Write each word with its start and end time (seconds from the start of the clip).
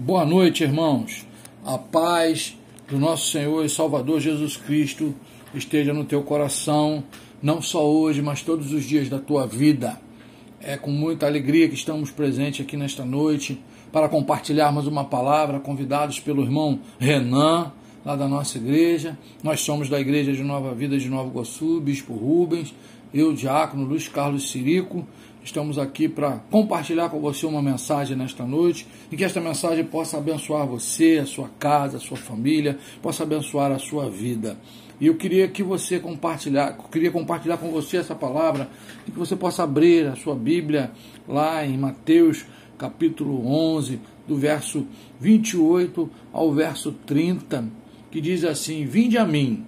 Boa 0.00 0.24
noite, 0.24 0.62
irmãos. 0.62 1.26
A 1.66 1.76
paz 1.76 2.56
do 2.88 3.00
nosso 3.00 3.32
Senhor 3.32 3.64
e 3.64 3.68
Salvador 3.68 4.20
Jesus 4.20 4.56
Cristo 4.56 5.12
esteja 5.52 5.92
no 5.92 6.04
teu 6.04 6.22
coração, 6.22 7.02
não 7.42 7.60
só 7.60 7.84
hoje, 7.84 8.22
mas 8.22 8.40
todos 8.40 8.72
os 8.72 8.84
dias 8.84 9.08
da 9.08 9.18
tua 9.18 9.44
vida. 9.44 10.00
É 10.60 10.76
com 10.76 10.92
muita 10.92 11.26
alegria 11.26 11.68
que 11.68 11.74
estamos 11.74 12.12
presentes 12.12 12.64
aqui 12.64 12.76
nesta 12.76 13.04
noite 13.04 13.60
para 13.90 14.08
compartilharmos 14.08 14.86
uma 14.86 15.04
palavra, 15.04 15.58
convidados 15.58 16.20
pelo 16.20 16.44
irmão 16.44 16.78
Renan, 17.00 17.72
lá 18.04 18.14
da 18.14 18.28
nossa 18.28 18.56
igreja. 18.56 19.18
Nós 19.42 19.62
somos 19.62 19.88
da 19.88 19.98
Igreja 19.98 20.32
de 20.32 20.44
Nova 20.44 20.72
Vida 20.76 20.96
de 20.96 21.08
Nova 21.08 21.28
Iguaçu, 21.28 21.80
Bispo 21.80 22.14
Rubens, 22.14 22.72
eu, 23.12 23.32
Diácono 23.32 23.84
Luiz 23.84 24.06
Carlos 24.06 24.48
Sirico 24.52 25.04
Estamos 25.48 25.78
aqui 25.78 26.10
para 26.10 26.42
compartilhar 26.50 27.08
com 27.08 27.18
você 27.20 27.46
uma 27.46 27.62
mensagem 27.62 28.14
nesta 28.14 28.44
noite 28.44 28.86
e 29.10 29.16
que 29.16 29.24
esta 29.24 29.40
mensagem 29.40 29.82
possa 29.82 30.18
abençoar 30.18 30.66
você, 30.66 31.20
a 31.22 31.24
sua 31.24 31.48
casa, 31.58 31.96
a 31.96 32.00
sua 32.00 32.18
família, 32.18 32.78
possa 33.00 33.22
abençoar 33.22 33.72
a 33.72 33.78
sua 33.78 34.10
vida. 34.10 34.58
E 35.00 35.06
eu 35.06 35.14
queria 35.14 35.48
que 35.48 35.62
você 35.62 35.98
compartilhar, 35.98 36.76
queria 36.92 37.10
compartilhar 37.10 37.56
com 37.56 37.70
você 37.70 37.96
essa 37.96 38.14
palavra 38.14 38.68
e 39.06 39.10
que 39.10 39.18
você 39.18 39.34
possa 39.34 39.62
abrir 39.62 40.08
a 40.08 40.16
sua 40.16 40.34
Bíblia 40.34 40.90
lá 41.26 41.64
em 41.64 41.78
Mateus 41.78 42.44
capítulo 42.76 43.50
11, 43.50 44.00
do 44.26 44.36
verso 44.36 44.86
28 45.18 46.10
ao 46.30 46.52
verso 46.52 46.92
30, 47.06 47.66
que 48.10 48.20
diz 48.20 48.44
assim: 48.44 48.84
Vinde 48.84 49.16
a 49.16 49.24
mim, 49.24 49.64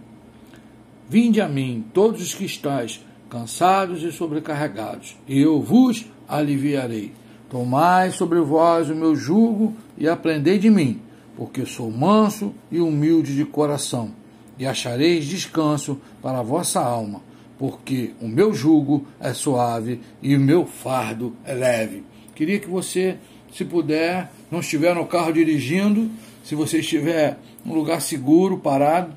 vinde 1.09 1.41
a 1.41 1.49
mim, 1.49 1.83
todos 1.95 2.21
os 2.21 2.35
que 2.35 2.45
estáis 2.45 3.01
cansados 3.30 4.02
e 4.02 4.11
sobrecarregados, 4.11 5.16
e 5.27 5.41
eu 5.41 5.62
vos 5.62 6.05
aliviarei. 6.29 7.12
Tomai 7.48 8.11
sobre 8.11 8.41
vós 8.41 8.91
o 8.91 8.95
meu 8.95 9.15
jugo 9.15 9.75
e 9.97 10.09
aprendei 10.09 10.59
de 10.59 10.69
mim, 10.69 11.01
porque 11.37 11.65
sou 11.65 11.91
manso 11.91 12.52
e 12.71 12.80
humilde 12.80 13.35
de 13.35 13.45
coração, 13.45 14.10
e 14.59 14.66
achareis 14.66 15.24
descanso 15.24 15.99
para 16.21 16.40
a 16.40 16.43
vossa 16.43 16.80
alma, 16.80 17.23
porque 17.59 18.13
o 18.21 18.29
meu 18.29 18.52
jugo 18.52 19.07
é 19.21 19.33
suave 19.33 20.01
e 20.21 20.37
o 20.37 20.40
meu 20.40 20.66
fardo 20.66 21.35
é 21.45 21.55
leve. 21.55 22.05
Queria 22.35 22.59
que 22.59 22.68
você, 22.68 23.16
se 23.52 23.65
puder, 23.65 24.30
não 24.51 24.60
estiver 24.60 24.95
no 24.95 25.07
carro 25.07 25.33
dirigindo, 25.33 26.10
se 26.43 26.55
você 26.55 26.79
estiver 26.79 27.38
num 27.65 27.74
lugar 27.74 28.01
seguro, 28.01 28.59
parado, 28.59 29.12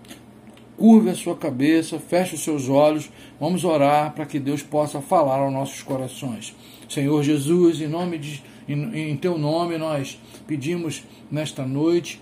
curve 0.77 1.09
a 1.09 1.15
sua 1.15 1.35
cabeça, 1.35 1.99
feche 1.99 2.35
os 2.35 2.43
seus 2.43 2.69
olhos, 2.69 3.09
vamos 3.39 3.63
orar 3.63 4.13
para 4.13 4.25
que 4.25 4.39
Deus 4.39 4.63
possa 4.63 5.01
falar 5.01 5.39
aos 5.39 5.53
nossos 5.53 5.81
corações. 5.81 6.55
Senhor 6.89 7.23
Jesus, 7.23 7.81
em 7.81 7.87
nome 7.87 8.17
de 8.17 8.43
em, 8.67 9.11
em 9.11 9.17
teu 9.17 9.37
nome 9.37 9.77
nós 9.77 10.19
pedimos 10.47 11.03
nesta 11.29 11.65
noite 11.65 12.21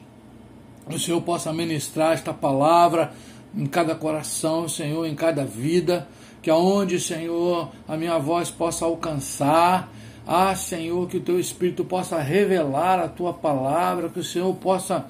que 0.90 0.96
o 0.96 1.00
Senhor 1.00 1.22
possa 1.22 1.54
ministrar 1.54 2.14
esta 2.14 2.34
palavra 2.34 3.14
em 3.56 3.66
cada 3.66 3.94
coração, 3.96 4.68
Senhor, 4.68 5.06
em 5.06 5.16
cada 5.16 5.46
vida, 5.46 6.08
que 6.42 6.50
aonde, 6.50 7.00
Senhor, 7.00 7.70
a 7.88 7.96
minha 7.96 8.18
voz 8.18 8.50
possa 8.50 8.86
alcançar, 8.86 9.92
ah, 10.26 10.56
Senhor, 10.56 11.08
que 11.08 11.18
o 11.18 11.22
teu 11.22 11.40
Espírito 11.40 11.84
possa 11.84 12.20
revelar 12.20 13.00
a 13.00 13.08
tua 13.08 13.34
palavra, 13.34 14.10
que 14.10 14.20
o 14.20 14.24
Senhor 14.24 14.54
possa, 14.56 15.06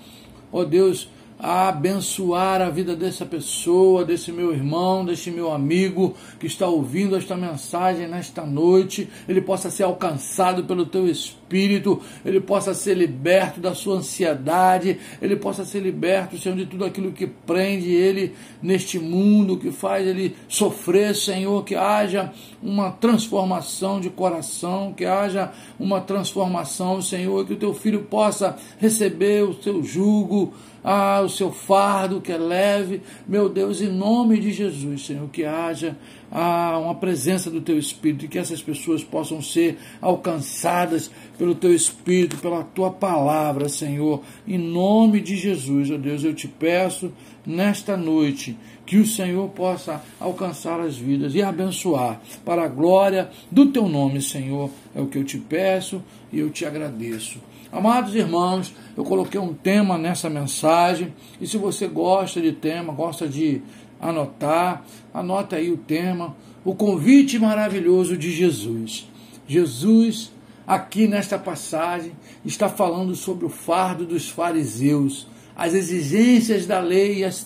ó 0.51 0.59
oh 0.59 0.65
Deus, 0.65 1.09
a 1.41 1.69
abençoar 1.69 2.61
a 2.61 2.69
vida 2.69 2.95
dessa 2.95 3.25
pessoa, 3.25 4.05
desse 4.05 4.31
meu 4.31 4.53
irmão, 4.53 5.03
desse 5.03 5.31
meu 5.31 5.51
amigo 5.51 6.15
que 6.39 6.45
está 6.45 6.67
ouvindo 6.67 7.15
esta 7.15 7.35
mensagem 7.35 8.07
nesta 8.07 8.45
noite, 8.45 9.09
ele 9.27 9.41
possa 9.41 9.71
ser 9.71 9.83
alcançado 9.83 10.63
pelo 10.65 10.85
teu 10.85 11.07
espírito, 11.07 11.40
ele 11.57 12.39
possa 12.39 12.73
ser 12.73 12.95
liberto 12.95 13.59
da 13.59 13.73
sua 13.73 13.97
ansiedade, 13.97 14.97
ele 15.21 15.35
possa 15.35 15.65
ser 15.65 15.79
liberto, 15.79 16.37
Senhor, 16.37 16.55
de 16.55 16.65
tudo 16.65 16.85
aquilo 16.85 17.11
que 17.11 17.27
prende 17.27 17.91
ele 17.91 18.33
neste 18.61 18.99
mundo, 18.99 19.57
que 19.57 19.71
faz 19.71 20.05
ele 20.05 20.35
sofrer, 20.47 21.15
Senhor, 21.15 21.63
que 21.63 21.75
haja 21.75 22.31
uma 22.61 22.91
transformação 22.91 23.99
de 23.99 24.09
coração, 24.09 24.93
que 24.93 25.05
haja 25.05 25.51
uma 25.79 26.01
transformação, 26.01 27.01
Senhor, 27.01 27.45
que 27.45 27.53
o 27.53 27.57
teu 27.57 27.73
filho 27.73 28.03
possa 28.03 28.55
receber 28.79 29.43
o 29.43 29.61
seu 29.61 29.83
jugo, 29.83 30.53
ah, 30.83 31.21
o 31.21 31.29
seu 31.29 31.51
fardo 31.51 32.21
que 32.21 32.31
é 32.31 32.37
leve, 32.37 33.01
meu 33.27 33.47
Deus, 33.47 33.81
em 33.81 33.89
nome 33.89 34.39
de 34.39 34.51
Jesus, 34.51 35.05
Senhor, 35.05 35.29
que 35.29 35.43
haja 35.43 35.95
ah, 36.31 36.79
uma 36.79 36.95
presença 36.95 37.51
do 37.51 37.61
Teu 37.61 37.77
Espírito 37.77 38.25
e 38.25 38.27
que 38.27 38.39
essas 38.39 38.61
pessoas 38.61 39.03
possam 39.03 39.41
ser 39.41 39.77
alcançadas 40.01 41.11
pelo 41.41 41.55
Teu 41.55 41.73
Espírito, 41.73 42.37
pela 42.37 42.63
Tua 42.63 42.91
palavra, 42.91 43.67
Senhor, 43.67 44.21
em 44.47 44.59
nome 44.59 45.19
de 45.19 45.35
Jesus, 45.35 45.89
ó 45.89 45.97
Deus, 45.97 46.23
eu 46.23 46.35
te 46.35 46.47
peço 46.47 47.11
nesta 47.43 47.97
noite 47.97 48.55
que 48.85 48.97
o 48.97 49.07
Senhor 49.07 49.49
possa 49.49 50.03
alcançar 50.19 50.79
as 50.79 50.95
vidas 50.95 51.33
e 51.33 51.41
abençoar 51.41 52.21
para 52.45 52.65
a 52.65 52.67
glória 52.67 53.27
do 53.49 53.65
Teu 53.71 53.89
nome, 53.89 54.21
Senhor, 54.21 54.69
é 54.93 55.01
o 55.01 55.07
que 55.07 55.17
eu 55.17 55.23
te 55.23 55.39
peço 55.39 56.03
e 56.31 56.37
eu 56.37 56.51
te 56.51 56.63
agradeço. 56.63 57.39
Amados 57.71 58.13
irmãos, 58.13 58.71
eu 58.95 59.03
coloquei 59.03 59.39
um 59.39 59.55
tema 59.55 59.97
nessa 59.97 60.29
mensagem 60.29 61.11
e 61.41 61.47
se 61.47 61.57
você 61.57 61.87
gosta 61.87 62.39
de 62.39 62.51
tema, 62.51 62.93
gosta 62.93 63.27
de 63.27 63.63
anotar, 63.99 64.85
anota 65.11 65.55
aí 65.55 65.71
o 65.71 65.77
tema, 65.77 66.35
o 66.63 66.75
convite 66.75 67.39
maravilhoso 67.39 68.15
de 68.15 68.29
Jesus. 68.29 69.09
Jesus, 69.47 70.31
aqui 70.71 71.05
nesta 71.05 71.37
passagem, 71.37 72.13
está 72.45 72.69
falando 72.69 73.13
sobre 73.13 73.45
o 73.45 73.49
fardo 73.49 74.05
dos 74.05 74.29
fariseus, 74.29 75.27
as 75.53 75.73
exigências 75.73 76.65
da 76.65 76.79
lei 76.79 77.17
e 77.17 77.23
as, 77.25 77.45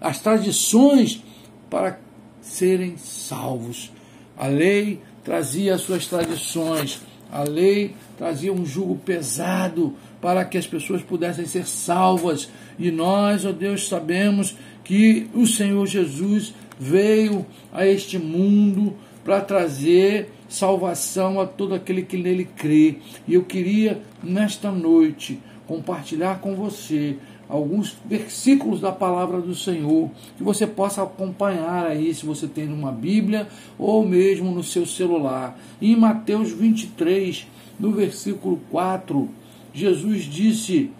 as 0.00 0.18
tradições 0.18 1.22
para 1.68 2.00
serem 2.40 2.96
salvos. 2.96 3.92
A 4.38 4.46
lei 4.46 5.02
trazia 5.22 5.74
as 5.74 5.82
suas 5.82 6.06
tradições, 6.06 7.02
a 7.30 7.42
lei 7.42 7.94
trazia 8.16 8.54
um 8.54 8.64
jugo 8.64 8.96
pesado 8.96 9.94
para 10.18 10.46
que 10.46 10.56
as 10.56 10.66
pessoas 10.66 11.02
pudessem 11.02 11.44
ser 11.44 11.66
salvas. 11.66 12.48
E 12.78 12.90
nós, 12.90 13.44
ó 13.44 13.52
Deus, 13.52 13.86
sabemos 13.86 14.56
que 14.82 15.28
o 15.34 15.46
Senhor 15.46 15.86
Jesus 15.86 16.54
veio 16.80 17.44
a 17.70 17.86
este 17.86 18.18
mundo 18.18 18.96
para 19.22 19.42
trazer 19.42 20.37
salvação 20.48 21.40
a 21.40 21.46
todo 21.46 21.74
aquele 21.74 22.02
que 22.02 22.16
nele 22.16 22.44
crê. 22.44 22.96
E 23.26 23.34
eu 23.34 23.44
queria, 23.44 24.00
nesta 24.22 24.70
noite, 24.70 25.38
compartilhar 25.66 26.40
com 26.40 26.54
você 26.54 27.16
alguns 27.48 27.96
versículos 28.04 28.80
da 28.80 28.92
palavra 28.92 29.40
do 29.40 29.54
Senhor, 29.54 30.10
que 30.36 30.42
você 30.42 30.66
possa 30.66 31.02
acompanhar 31.02 31.86
aí, 31.86 32.12
se 32.12 32.26
você 32.26 32.46
tem 32.46 32.66
numa 32.66 32.92
Bíblia 32.92 33.48
ou 33.78 34.06
mesmo 34.06 34.50
no 34.50 34.62
seu 34.62 34.84
celular. 34.84 35.58
Em 35.80 35.96
Mateus 35.96 36.52
23, 36.52 37.46
no 37.80 37.92
versículo 37.92 38.60
4, 38.70 39.28
Jesus 39.72 40.24
disse, 40.24 40.90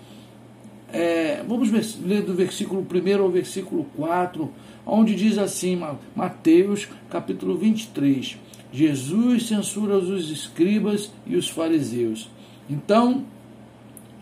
é, 0.91 1.43
vamos 1.47 1.71
ler 2.01 2.23
do 2.23 2.35
versículo 2.35 2.81
1 2.81 3.23
ao 3.23 3.31
versículo 3.31 3.85
4, 3.97 4.51
onde 4.87 5.15
diz 5.15 5.37
assim, 5.37 5.79
Mateus 6.17 6.89
capítulo 7.11 7.59
23, 7.59 8.39
Jesus 8.73 9.47
censura 9.47 9.97
os 9.97 10.31
escribas 10.31 11.11
e 11.27 11.37
os 11.37 11.49
fariseus. 11.49 12.31
Então, 12.69 13.25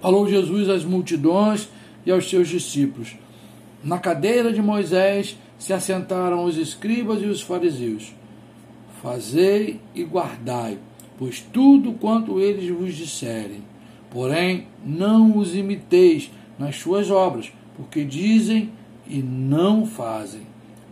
falou 0.01 0.29
Jesus 0.29 0.69
às 0.69 0.85
multidões 0.85 1.69
e 2.05 2.11
aos 2.11 2.31
seus 2.31 2.49
discípulos. 2.49 3.17
Na 3.83 3.99
cadeira 3.99 4.53
de 4.53 4.63
Moisés 4.63 5.37
se 5.59 5.73
assentaram 5.73 6.45
os 6.45 6.57
escribas 6.57 7.23
e 7.23 7.27
os 7.27 7.41
fariseus. 7.41 8.15
Fazei 9.03 9.81
e 9.95 10.05
guardai, 10.05 10.79
pois 11.19 11.41
tudo 11.41 11.93
quanto 11.93 12.41
eles 12.41 12.69
vos 12.71 12.95
disserem. 12.95 13.63
Porém, 14.11 14.69
não 14.85 15.37
os 15.37 15.55
imiteis 15.55 16.31
nas 16.59 16.77
suas 16.77 17.11
obras, 17.11 17.53
porque 17.77 18.05
dizem 18.05 18.71
e 19.09 19.19
não 19.19 19.85
fazem. 19.85 20.43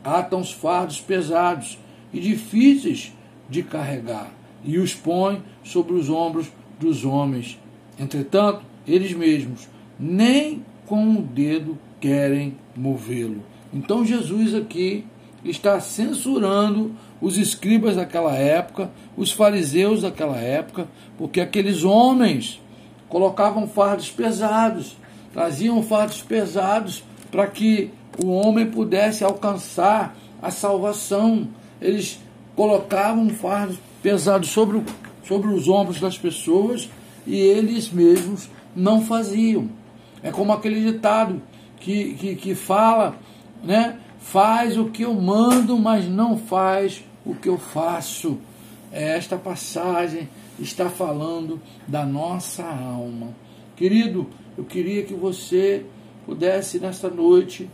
Atam 0.02 0.40
os 0.40 0.52
fardos 0.52 1.00
pesados 1.00 1.78
e 2.12 2.20
difíceis 2.20 3.13
de 3.48 3.62
carregar, 3.62 4.32
e 4.64 4.78
os 4.78 4.94
põem 4.94 5.42
sobre 5.62 5.94
os 5.94 6.08
ombros 6.08 6.50
dos 6.78 7.04
homens. 7.04 7.58
Entretanto, 7.98 8.62
eles 8.86 9.12
mesmos 9.12 9.68
nem 9.98 10.64
com 10.86 11.14
o 11.14 11.22
dedo 11.22 11.78
querem 12.00 12.56
movê-lo. 12.76 13.42
Então 13.72 14.04
Jesus 14.04 14.54
aqui 14.54 15.04
está 15.44 15.80
censurando 15.80 16.92
os 17.20 17.36
escribas 17.36 17.96
daquela 17.96 18.34
época, 18.34 18.90
os 19.16 19.30
fariseus 19.30 20.02
daquela 20.02 20.38
época, 20.38 20.88
porque 21.16 21.40
aqueles 21.40 21.84
homens 21.84 22.60
colocavam 23.08 23.66
fardos 23.66 24.10
pesados, 24.10 24.96
traziam 25.32 25.82
fardos 25.82 26.22
pesados 26.22 27.04
para 27.30 27.46
que 27.46 27.90
o 28.22 28.28
homem 28.28 28.66
pudesse 28.66 29.24
alcançar 29.24 30.16
a 30.40 30.50
salvação. 30.50 31.48
Eles 31.80 32.20
colocavam 32.54 33.28
fardos 33.30 33.76
pesados 34.02 34.50
sobre, 34.50 34.82
sobre 35.26 35.48
os 35.48 35.68
ombros 35.68 36.00
das 36.00 36.18
pessoas 36.18 36.88
e 37.26 37.36
eles 37.36 37.90
mesmos 37.90 38.48
não 38.74 39.02
faziam. 39.04 39.68
É 40.22 40.30
como 40.30 40.52
aquele 40.52 40.92
ditado 40.92 41.42
que, 41.78 42.14
que, 42.14 42.36
que 42.36 42.54
fala, 42.54 43.16
né? 43.62 43.98
Faz 44.18 44.78
o 44.78 44.86
que 44.86 45.02
eu 45.02 45.12
mando, 45.14 45.78
mas 45.78 46.08
não 46.08 46.36
faz 46.36 47.04
o 47.24 47.34
que 47.34 47.48
eu 47.48 47.58
faço. 47.58 48.38
Esta 48.90 49.36
passagem 49.36 50.28
está 50.58 50.88
falando 50.88 51.60
da 51.86 52.06
nossa 52.06 52.64
alma. 52.64 53.34
Querido, 53.76 54.26
eu 54.56 54.64
queria 54.64 55.02
que 55.02 55.14
você 55.14 55.84
pudesse 56.24 56.78
nesta 56.78 57.10
noite 57.10 57.68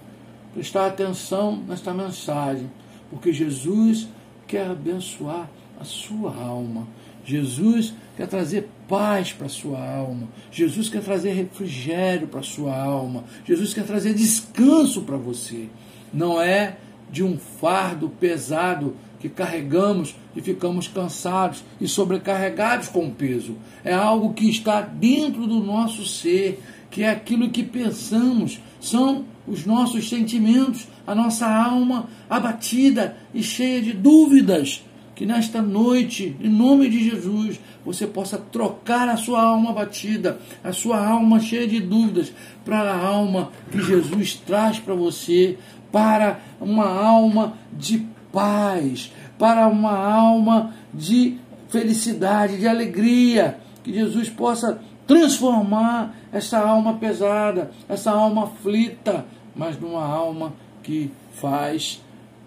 prestar 0.54 0.86
atenção 0.86 1.56
nesta 1.68 1.94
mensagem, 1.94 2.70
porque 3.10 3.32
Jesus 3.32 4.08
quer 4.50 4.69
abençoar 4.69 5.49
a 5.81 5.85
sua 5.85 6.35
alma. 6.35 6.88
Jesus 7.25 7.94
quer 8.17 8.26
trazer 8.26 8.69
paz 8.88 9.32
para 9.32 9.47
a 9.47 9.50
sua 9.50 9.79
alma. 9.79 10.29
Jesus 10.50 10.88
quer 10.88 11.02
trazer 11.02 11.32
refrigério 11.32 12.26
para 12.26 12.41
a 12.41 12.43
sua 12.43 12.76
alma. 12.76 13.23
Jesus 13.47 13.73
quer 13.73 13.85
trazer 13.85 14.12
descanso 14.12 15.02
para 15.02 15.17
você. 15.17 15.69
Não 16.12 16.43
é 16.43 16.79
de 17.12 17.23
um 17.23 17.38
fardo 17.38 18.08
pesado 18.08 18.97
que 19.20 19.29
carregamos 19.29 20.17
e 20.35 20.41
ficamos 20.41 20.88
cansados 20.88 21.62
e 21.81 21.87
sobrecarregados 21.87 22.88
com 22.88 23.06
o 23.06 23.12
peso. 23.12 23.55
É 23.85 23.94
algo 23.94 24.35
que 24.35 24.50
está 24.50 24.81
dentro 24.81 25.47
do 25.47 25.61
nosso 25.61 26.05
ser, 26.05 26.61
que 26.91 27.05
é 27.05 27.11
aquilo 27.11 27.50
que 27.50 27.62
pensamos, 27.62 28.58
são 28.81 29.25
os 29.50 29.67
nossos 29.67 30.08
sentimentos, 30.08 30.87
a 31.05 31.12
nossa 31.12 31.44
alma 31.44 32.06
abatida 32.29 33.17
e 33.35 33.43
cheia 33.43 33.82
de 33.82 33.93
dúvidas. 33.93 34.85
Que 35.17 35.26
nesta 35.26 35.61
noite, 35.61 36.35
em 36.41 36.49
nome 36.49 36.88
de 36.88 37.11
Jesus, 37.11 37.61
você 37.85 38.06
possa 38.06 38.38
trocar 38.38 39.08
a 39.08 39.17
sua 39.17 39.43
alma 39.43 39.70
abatida, 39.70 40.38
a 40.62 40.73
sua 40.73 41.05
alma 41.05 41.41
cheia 41.41 41.67
de 41.67 41.81
dúvidas, 41.81 42.32
para 42.64 42.93
a 42.93 43.06
alma 43.06 43.50
que 43.70 43.82
Jesus 43.82 44.35
traz 44.35 44.79
para 44.79 44.94
você, 44.94 45.58
para 45.91 46.41
uma 46.61 46.87
alma 46.87 47.55
de 47.76 48.06
paz, 48.32 49.12
para 49.37 49.67
uma 49.67 49.93
alma 49.93 50.73
de 50.94 51.37
felicidade, 51.69 52.58
de 52.58 52.69
alegria. 52.69 53.58
Que 53.82 53.93
Jesus 53.93 54.31
possa 54.31 54.81
transformar 55.06 56.14
essa 56.32 56.61
alma 56.61 56.94
pesada, 56.94 57.73
essa 57.88 58.12
alma 58.12 58.44
aflita, 58.44 59.26
mas 59.60 59.78
numa 59.78 60.02
alma 60.02 60.54
que 60.82 61.10
faz 61.32 62.00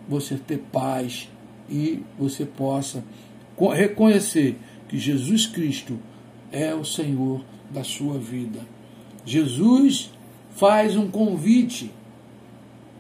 você 0.09 0.35
ter 0.35 0.57
paz 0.71 1.29
e 1.69 2.01
você 2.17 2.43
possa 2.43 3.03
reconhecer 3.75 4.57
que 4.89 4.97
Jesus 4.97 5.45
Cristo 5.45 5.99
é 6.51 6.73
o 6.73 6.83
Senhor 6.83 7.45
da 7.69 7.83
sua 7.83 8.17
vida. 8.17 8.61
Jesus 9.23 10.09
faz 10.55 10.97
um 10.97 11.07
convite 11.07 11.91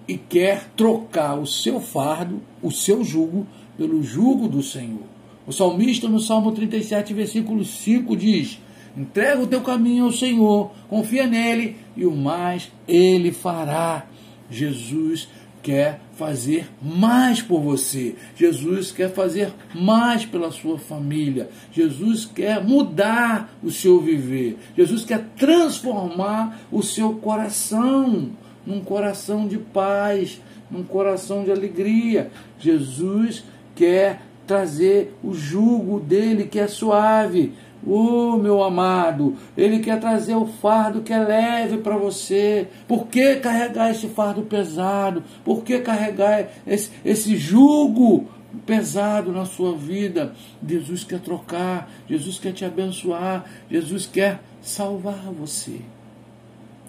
e 0.07 0.15
quer 0.15 0.69
trocar 0.77 1.39
o 1.39 1.47
seu 1.47 1.81
fardo, 1.81 2.39
o 2.61 2.69
seu 2.69 3.03
jugo, 3.03 3.47
pelo 3.75 4.03
jugo 4.03 4.47
do 4.47 4.61
Senhor. 4.61 5.07
O 5.47 5.51
salmista, 5.51 6.07
no 6.07 6.19
Salmo 6.19 6.51
37, 6.51 7.15
versículo 7.15 7.65
5, 7.65 8.15
diz: 8.15 8.59
Entrega 8.95 9.41
o 9.41 9.47
teu 9.47 9.61
caminho 9.61 10.05
ao 10.05 10.11
Senhor, 10.11 10.71
confia 10.87 11.25
nele 11.25 11.77
e 11.95 12.05
o 12.05 12.15
mais 12.15 12.71
ele 12.87 13.31
fará. 13.31 14.05
Jesus 14.49 15.27
quer 15.63 16.01
fazer 16.15 16.69
mais 16.81 17.41
por 17.41 17.61
você. 17.61 18.15
Jesus 18.35 18.91
quer 18.91 19.09
fazer 19.09 19.51
mais 19.73 20.25
pela 20.25 20.51
sua 20.51 20.77
família. 20.77 21.49
Jesus 21.71 22.25
quer 22.25 22.63
mudar 22.63 23.57
o 23.63 23.71
seu 23.71 23.99
viver. 23.99 24.57
Jesus 24.77 25.05
quer 25.05 25.25
transformar 25.37 26.59
o 26.71 26.83
seu 26.83 27.13
coração 27.13 28.31
num 28.65 28.81
coração 28.81 29.47
de 29.47 29.57
paz, 29.57 30.41
num 30.69 30.83
coração 30.83 31.43
de 31.43 31.51
alegria. 31.51 32.29
Jesus 32.59 33.43
quer 33.75 34.21
trazer 34.45 35.15
o 35.23 35.33
jugo 35.33 35.99
dele 35.99 36.45
que 36.45 36.59
é 36.59 36.67
suave. 36.67 37.53
Oh, 37.85 38.37
meu 38.37 38.63
amado, 38.63 39.35
Ele 39.57 39.79
quer 39.79 39.99
trazer 39.99 40.35
o 40.35 40.45
fardo 40.45 41.01
que 41.01 41.11
é 41.11 41.19
leve 41.19 41.77
para 41.77 41.97
você. 41.97 42.67
Por 42.87 43.07
que 43.07 43.35
carregar 43.35 43.91
esse 43.91 44.07
fardo 44.07 44.43
pesado? 44.43 45.23
Por 45.43 45.63
que 45.63 45.79
carregar 45.79 46.47
esse, 46.65 46.89
esse 47.03 47.35
jugo 47.35 48.27
pesado 48.65 49.31
na 49.31 49.45
sua 49.45 49.75
vida? 49.75 50.33
Jesus 50.65 51.03
quer 51.03 51.19
trocar, 51.19 51.91
Jesus 52.09 52.39
quer 52.39 52.53
te 52.53 52.63
abençoar, 52.63 53.45
Jesus 53.69 54.05
quer 54.05 54.41
salvar 54.61 55.31
você. 55.31 55.81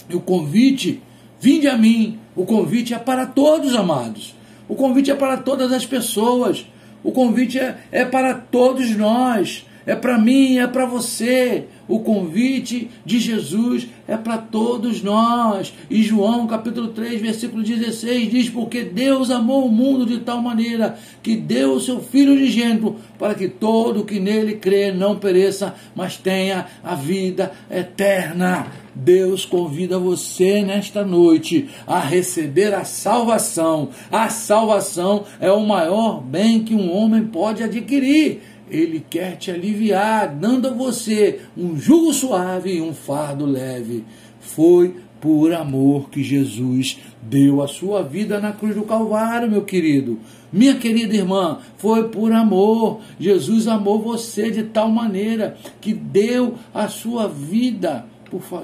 E 0.08 0.14
o 0.14 0.20
convite 0.20 1.02
Vinde 1.44 1.68
a 1.68 1.76
mim. 1.76 2.18
O 2.34 2.46
convite 2.46 2.94
é 2.94 2.98
para 2.98 3.26
todos, 3.26 3.74
amados. 3.74 4.34
O 4.66 4.74
convite 4.74 5.10
é 5.10 5.14
para 5.14 5.36
todas 5.36 5.70
as 5.72 5.84
pessoas. 5.84 6.66
O 7.02 7.12
convite 7.12 7.58
é, 7.58 7.76
é 7.92 8.02
para 8.02 8.32
todos 8.32 8.96
nós. 8.96 9.66
É 9.86 9.94
para 9.94 10.18
mim, 10.18 10.58
é 10.58 10.66
para 10.66 10.86
você. 10.86 11.64
O 11.86 12.00
convite 12.00 12.90
de 13.04 13.18
Jesus 13.18 13.86
é 14.08 14.16
para 14.16 14.38
todos 14.38 15.02
nós. 15.02 15.74
E 15.90 16.02
João 16.02 16.46
capítulo 16.46 16.88
3, 16.88 17.20
versículo 17.20 17.62
16 17.62 18.30
diz: 18.30 18.48
Porque 18.48 18.82
Deus 18.82 19.30
amou 19.30 19.66
o 19.66 19.72
mundo 19.72 20.06
de 20.06 20.20
tal 20.20 20.40
maneira 20.40 20.98
que 21.22 21.36
deu 21.36 21.74
o 21.74 21.80
seu 21.80 22.00
Filho 22.00 22.32
unigênito 22.32 22.96
para 23.18 23.34
que 23.34 23.48
todo 23.48 24.04
que 24.04 24.18
nele 24.18 24.54
crê 24.54 24.90
não 24.92 25.16
pereça, 25.16 25.74
mas 25.94 26.16
tenha 26.16 26.66
a 26.82 26.94
vida 26.94 27.52
eterna. 27.70 28.66
Deus 28.94 29.44
convida 29.44 29.98
você 29.98 30.62
nesta 30.62 31.04
noite 31.04 31.68
a 31.86 31.98
receber 31.98 32.72
a 32.72 32.84
salvação. 32.84 33.88
A 34.10 34.28
salvação 34.28 35.24
é 35.40 35.50
o 35.50 35.66
maior 35.66 36.20
bem 36.22 36.62
que 36.62 36.74
um 36.74 36.94
homem 36.94 37.24
pode 37.24 37.62
adquirir. 37.62 38.40
Ele 38.70 39.04
quer 39.08 39.36
te 39.36 39.50
aliviar, 39.50 40.34
dando 40.34 40.68
a 40.68 40.72
você 40.72 41.40
um 41.56 41.76
jugo 41.76 42.12
suave 42.12 42.74
e 42.74 42.80
um 42.80 42.94
fardo 42.94 43.44
leve. 43.44 44.04
Foi 44.40 44.94
por 45.20 45.52
amor 45.54 46.10
que 46.10 46.22
Jesus 46.22 46.98
deu 47.22 47.62
a 47.62 47.66
sua 47.66 48.02
vida 48.02 48.40
na 48.40 48.52
cruz 48.52 48.74
do 48.74 48.82
Calvário, 48.82 49.50
meu 49.50 49.62
querido. 49.62 50.18
Minha 50.52 50.74
querida 50.76 51.16
irmã, 51.16 51.58
foi 51.78 52.08
por 52.08 52.30
amor. 52.30 53.00
Jesus 53.18 53.66
amou 53.66 54.00
você 54.00 54.50
de 54.50 54.64
tal 54.64 54.90
maneira 54.90 55.56
que 55.80 55.94
deu 55.94 56.54
a 56.74 56.88
sua 56.88 57.26
vida 57.26 58.06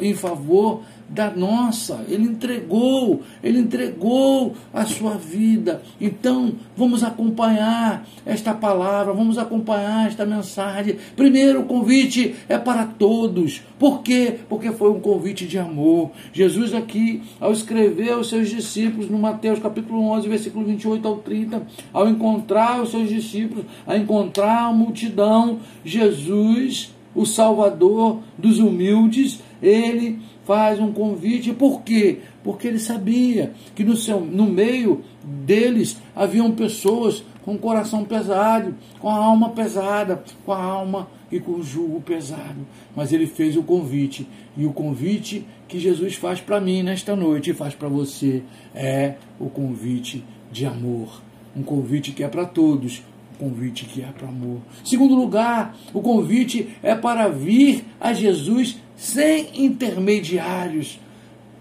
em 0.00 0.14
favor 0.14 0.83
da 1.11 1.29
nossa. 1.29 2.05
Ele 2.09 2.25
entregou, 2.25 3.23
ele 3.43 3.59
entregou 3.59 4.55
a 4.73 4.85
sua 4.85 5.14
vida. 5.14 5.83
Então, 6.00 6.52
vamos 6.76 7.02
acompanhar 7.02 8.07
esta 8.25 8.55
palavra, 8.55 9.12
vamos 9.12 9.37
acompanhar 9.37 10.07
esta 10.07 10.25
mensagem. 10.25 10.97
Primeiro, 11.17 11.62
o 11.62 11.64
convite 11.64 12.37
é 12.49 12.57
para 12.57 12.87
todos. 12.87 13.61
Por 13.79 14.02
quê? 14.02 14.38
Porque 14.49 14.71
foi 14.71 14.90
um 14.90 15.00
convite 15.00 15.47
de 15.47 15.59
amor. 15.59 16.12
Jesus 16.33 16.73
aqui, 16.73 17.23
ao 17.40 17.50
escrever 17.50 18.12
aos 18.12 18.29
seus 18.29 18.49
discípulos 18.49 19.11
no 19.11 19.19
Mateus 19.19 19.59
capítulo 19.59 20.02
11, 20.11 20.29
versículo 20.29 20.64
28 20.64 21.09
ao 21.09 21.17
30, 21.17 21.67
ao 21.93 22.09
encontrar 22.09 22.81
os 22.81 22.90
seus 22.90 23.09
discípulos, 23.09 23.64
a 23.87 23.97
encontrar 23.97 24.67
a 24.67 24.73
multidão, 24.73 25.59
Jesus, 25.85 26.95
o 27.14 27.26
Salvador 27.26 28.21
dos 28.38 28.59
humildes, 28.59 29.40
ele 29.62 30.19
faz 30.44 30.78
um 30.78 30.92
convite. 30.92 31.52
Por 31.52 31.82
quê? 31.82 32.18
Porque 32.42 32.68
ele 32.68 32.78
sabia 32.78 33.52
que 33.75 33.85
no, 33.85 33.97
seu, 33.97 34.20
no 34.20 34.47
meio 34.47 35.02
deles 35.25 35.97
haviam 36.14 36.50
pessoas 36.52 37.25
com 37.42 37.54
o 37.54 37.59
coração 37.59 38.04
pesado, 38.04 38.75
com 38.99 39.09
a 39.09 39.16
alma 39.16 39.50
pesada, 39.50 40.23
com 40.44 40.52
a 40.52 40.62
alma 40.62 41.09
e 41.32 41.40
com 41.40 41.52
o 41.52 41.62
jugo 41.62 42.00
pesado. 42.00 42.66
Mas 42.94 43.12
ele 43.12 43.26
fez 43.26 43.56
o 43.56 43.62
convite. 43.62 44.26
E 44.56 44.66
o 44.66 44.73
convite 44.73 45.47
que 45.68 45.78
Jesus 45.78 46.16
faz 46.16 46.40
para 46.40 46.61
mim 46.61 46.82
nesta 46.82 47.14
noite 47.14 47.50
e 47.50 47.54
faz 47.54 47.75
para 47.75 47.88
você 47.88 48.42
é 48.75 49.14
o 49.38 49.49
convite 49.49 50.25
de 50.50 50.66
amor. 50.66 51.23
Um 51.56 51.62
convite 51.62 52.12
que 52.12 52.23
é 52.23 52.28
para 52.28 52.44
todos, 52.44 53.02
um 53.35 53.49
convite 53.49 53.85
que 53.85 54.02
é 54.02 54.06
para 54.06 54.28
amor. 54.28 54.59
Segundo 54.85 55.14
lugar, 55.14 55.76
o 55.94 56.00
convite 56.00 56.68
é 56.82 56.94
para 56.94 57.28
vir 57.28 57.85
a 58.00 58.12
Jesus 58.12 58.78
sem 59.00 59.64
intermediários. 59.64 61.00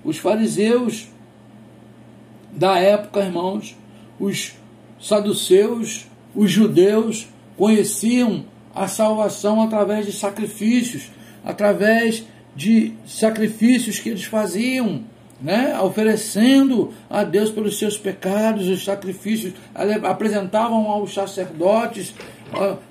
Os 0.04 0.18
fariseus 0.18 1.08
da 2.52 2.78
época, 2.78 3.22
irmãos, 3.22 3.78
os 4.20 4.56
saduceus, 5.00 6.06
os 6.36 6.52
judeus 6.52 7.30
conheciam 7.56 8.44
a 8.76 8.90
salvação 8.90 9.62
através 9.62 10.06
de 10.06 10.12
sacrifícios, 10.12 11.12
através 11.42 12.26
de 12.54 12.94
sacrifícios 13.08 14.00
que 14.00 14.10
eles 14.10 14.26
faziam, 14.26 15.06
né, 15.42 15.80
oferecendo 15.80 16.94
a 17.10 17.24
Deus 17.24 17.50
pelos 17.50 17.80
seus 17.80 17.98
pecados, 17.98 18.68
os 18.68 18.84
sacrifícios, 18.84 19.54
apresentavam 20.04 20.92
aos 20.92 21.14
sacerdotes 21.14 22.14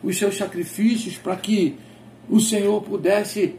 os 0.03 0.17
seus 0.17 0.39
sacrifícios 0.39 1.19
para 1.19 1.37
que 1.37 1.77
o 2.31 2.41
Senhor 2.41 2.81
pudesse 2.81 3.57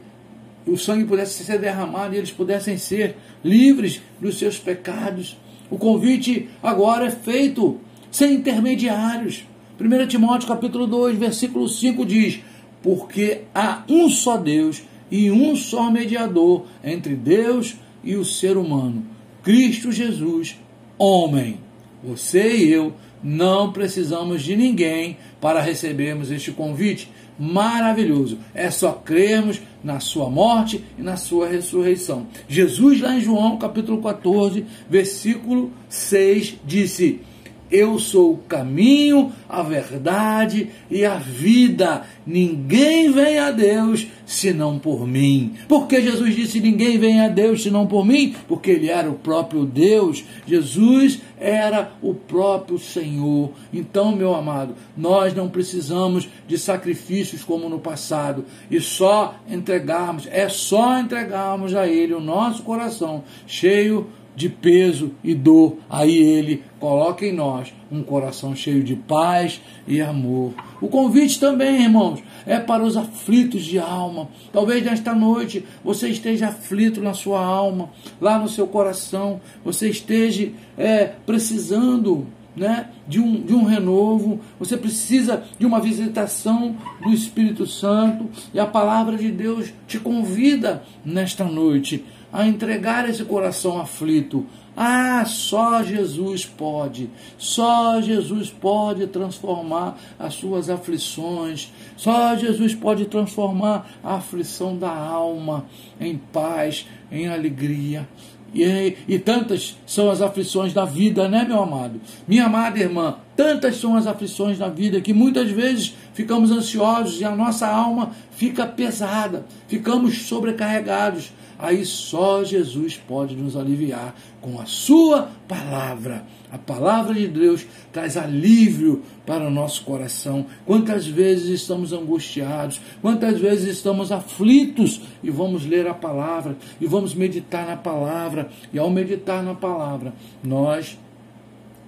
o 0.71 0.77
sangue 0.77 1.05
pudesse 1.05 1.43
ser 1.43 1.59
derramado 1.59 2.13
e 2.13 2.17
eles 2.17 2.31
pudessem 2.31 2.77
ser 2.77 3.15
livres 3.43 4.01
dos 4.19 4.37
seus 4.37 4.57
pecados. 4.57 5.37
O 5.69 5.77
convite 5.77 6.49
agora 6.61 7.07
é 7.07 7.11
feito 7.11 7.79
sem 8.11 8.35
intermediários. 8.35 9.45
1 9.79 10.07
Timóteo 10.07 10.47
capítulo 10.47 10.87
2, 10.87 11.17
versículo 11.17 11.67
5 11.67 12.05
diz: 12.05 12.39
Porque 12.81 13.41
há 13.53 13.83
um 13.87 14.09
só 14.09 14.37
Deus 14.37 14.81
e 15.09 15.31
um 15.31 15.55
só 15.55 15.89
mediador 15.89 16.65
entre 16.83 17.15
Deus 17.15 17.75
e 18.03 18.15
o 18.15 18.25
ser 18.25 18.57
humano, 18.57 19.05
Cristo 19.43 19.91
Jesus, 19.91 20.57
homem. 20.97 21.59
Você 22.03 22.55
e 22.55 22.71
eu 22.71 22.93
não 23.21 23.73
precisamos 23.73 24.41
de 24.41 24.55
ninguém 24.55 25.17
para 25.41 25.61
recebermos 25.61 26.31
este 26.31 26.51
convite 26.51 27.09
maravilhoso. 27.39 28.37
É 28.53 28.69
só 28.69 28.91
crermos 28.91 29.61
na 29.83 29.99
sua 29.99 30.29
morte 30.29 30.83
e 30.97 31.01
na 31.01 31.15
sua 31.15 31.47
ressurreição. 31.47 32.27
Jesus, 32.47 32.99
lá 32.99 33.15
em 33.15 33.21
João 33.21 33.57
capítulo 33.57 34.01
14, 34.01 34.65
versículo 34.89 35.71
6, 35.87 36.57
disse: 36.65 37.21
eu 37.71 37.99
sou 37.99 38.33
o 38.33 38.37
caminho, 38.37 39.31
a 39.47 39.61
verdade 39.61 40.69
e 40.89 41.05
a 41.05 41.15
vida. 41.15 42.03
Ninguém 42.25 43.11
vem 43.11 43.39
a 43.39 43.51
Deus 43.51 44.07
senão 44.25 44.79
por 44.79 45.07
mim. 45.07 45.53
Porque 45.67 46.01
Jesus 46.01 46.35
disse: 46.35 46.59
Ninguém 46.59 46.97
vem 46.97 47.21
a 47.21 47.27
Deus 47.27 47.63
senão 47.63 47.85
por 47.85 48.05
mim? 48.05 48.35
Porque 48.47 48.71
ele 48.71 48.89
era 48.89 49.09
o 49.09 49.15
próprio 49.15 49.65
Deus. 49.65 50.23
Jesus 50.45 51.19
era 51.39 51.93
o 52.01 52.13
próprio 52.13 52.77
Senhor. 52.77 53.51
Então, 53.73 54.15
meu 54.15 54.35
amado, 54.35 54.75
nós 54.97 55.33
não 55.33 55.49
precisamos 55.49 56.27
de 56.47 56.57
sacrifícios 56.57 57.43
como 57.43 57.69
no 57.69 57.79
passado 57.79 58.45
e 58.69 58.81
só 58.81 59.35
entregarmos, 59.47 60.27
é 60.31 60.49
só 60.49 60.99
entregarmos 60.99 61.75
a 61.75 61.87
Ele 61.87 62.13
o 62.13 62.19
nosso 62.19 62.63
coração 62.63 63.23
cheio 63.47 64.07
de 64.39 64.47
peso 64.47 65.11
e 65.21 65.35
dor, 65.35 65.79
aí 65.89 66.15
ele 66.15 66.63
coloca 66.79 67.25
em 67.25 67.33
nós 67.33 67.73
um 67.91 68.01
coração 68.01 68.55
cheio 68.55 68.81
de 68.81 68.95
paz 68.95 69.59
e 69.85 69.99
amor. 69.99 70.53
O 70.79 70.87
convite 70.87 71.37
também, 71.37 71.83
irmãos, 71.83 72.23
é 72.45 72.57
para 72.57 72.81
os 72.81 72.95
aflitos 72.95 73.65
de 73.65 73.77
alma. 73.77 74.29
Talvez 74.53 74.81
nesta 74.85 75.13
noite 75.13 75.65
você 75.83 76.07
esteja 76.07 76.47
aflito 76.47 77.01
na 77.01 77.13
sua 77.13 77.43
alma, 77.43 77.89
lá 78.21 78.39
no 78.39 78.47
seu 78.47 78.65
coração, 78.65 79.41
você 79.61 79.89
esteja 79.89 80.49
é, 80.77 81.11
precisando 81.25 82.25
né, 82.55 82.89
de, 83.05 83.19
um, 83.19 83.41
de 83.41 83.53
um 83.53 83.65
renovo, 83.65 84.39
você 84.57 84.77
precisa 84.77 85.43
de 85.57 85.65
uma 85.65 85.81
visitação 85.81 86.77
do 87.03 87.11
Espírito 87.11 87.67
Santo, 87.67 88.29
e 88.53 88.59
a 88.59 88.65
palavra 88.65 89.17
de 89.17 89.29
Deus 89.31 89.73
te 89.85 89.99
convida 89.99 90.81
nesta 91.03 91.43
noite 91.43 92.05
a 92.31 92.47
entregar 92.47 93.09
esse 93.09 93.23
coração 93.23 93.79
aflito. 93.79 94.45
Ah, 94.81 95.25
só 95.25 95.83
Jesus 95.83 96.45
pode, 96.45 97.09
só 97.37 97.99
Jesus 97.99 98.49
pode 98.49 99.07
transformar 99.07 99.99
as 100.17 100.35
suas 100.35 100.69
aflições, 100.69 101.69
só 101.97 102.33
Jesus 102.37 102.73
pode 102.73 103.05
transformar 103.05 103.89
a 104.01 104.15
aflição 104.15 104.77
da 104.77 104.89
alma 104.89 105.65
em 105.99 106.17
paz, 106.17 106.87
em 107.11 107.27
alegria. 107.27 108.07
E, 108.53 108.95
e, 109.07 109.19
tantas 109.19 109.77
são 109.85 110.09
as 110.09 110.21
aflições 110.21 110.73
da 110.73 110.85
vida, 110.85 111.27
né, 111.27 111.45
meu 111.47 111.61
amado? 111.61 112.01
Minha 112.27 112.45
amada 112.45 112.79
irmã, 112.79 113.17
tantas 113.35 113.75
são 113.77 113.95
as 113.95 114.07
aflições 114.07 114.57
da 114.57 114.69
vida 114.69 115.01
que 115.01 115.13
muitas 115.13 115.51
vezes 115.51 115.93
ficamos 116.13 116.51
ansiosos 116.51 117.19
e 117.21 117.25
a 117.25 117.35
nossa 117.35 117.67
alma 117.67 118.11
fica 118.31 118.65
pesada, 118.65 119.45
ficamos 119.67 120.23
sobrecarregados 120.23 121.31
aí 121.59 121.85
só 121.85 122.43
Jesus 122.43 122.97
pode 122.97 123.35
nos 123.35 123.57
aliviar 123.57 124.15
com 124.39 124.59
a 124.59 124.65
Sua 124.65 125.29
palavra. 125.47 126.25
A 126.51 126.57
palavra 126.57 127.13
de 127.13 127.27
Deus 127.27 127.65
traz 127.91 128.17
alívio 128.17 129.03
para 129.25 129.45
o 129.45 129.51
nosso 129.51 129.83
coração. 129.83 130.45
Quantas 130.65 131.05
vezes 131.05 131.61
estamos 131.61 131.93
angustiados, 131.93 132.81
quantas 133.01 133.39
vezes 133.39 133.75
estamos 133.75 134.11
aflitos, 134.11 135.01
e 135.21 135.29
vamos 135.29 135.65
ler 135.65 135.85
a 135.85 135.93
palavra, 135.93 136.57
e 136.79 136.87
vamos 136.87 137.13
meditar 137.13 137.67
na 137.67 137.75
palavra, 137.75 138.49
e 138.73 138.79
ao 138.79 138.89
meditar 138.89 139.43
na 139.43 139.53
palavra, 139.53 140.13
nós 140.43 140.97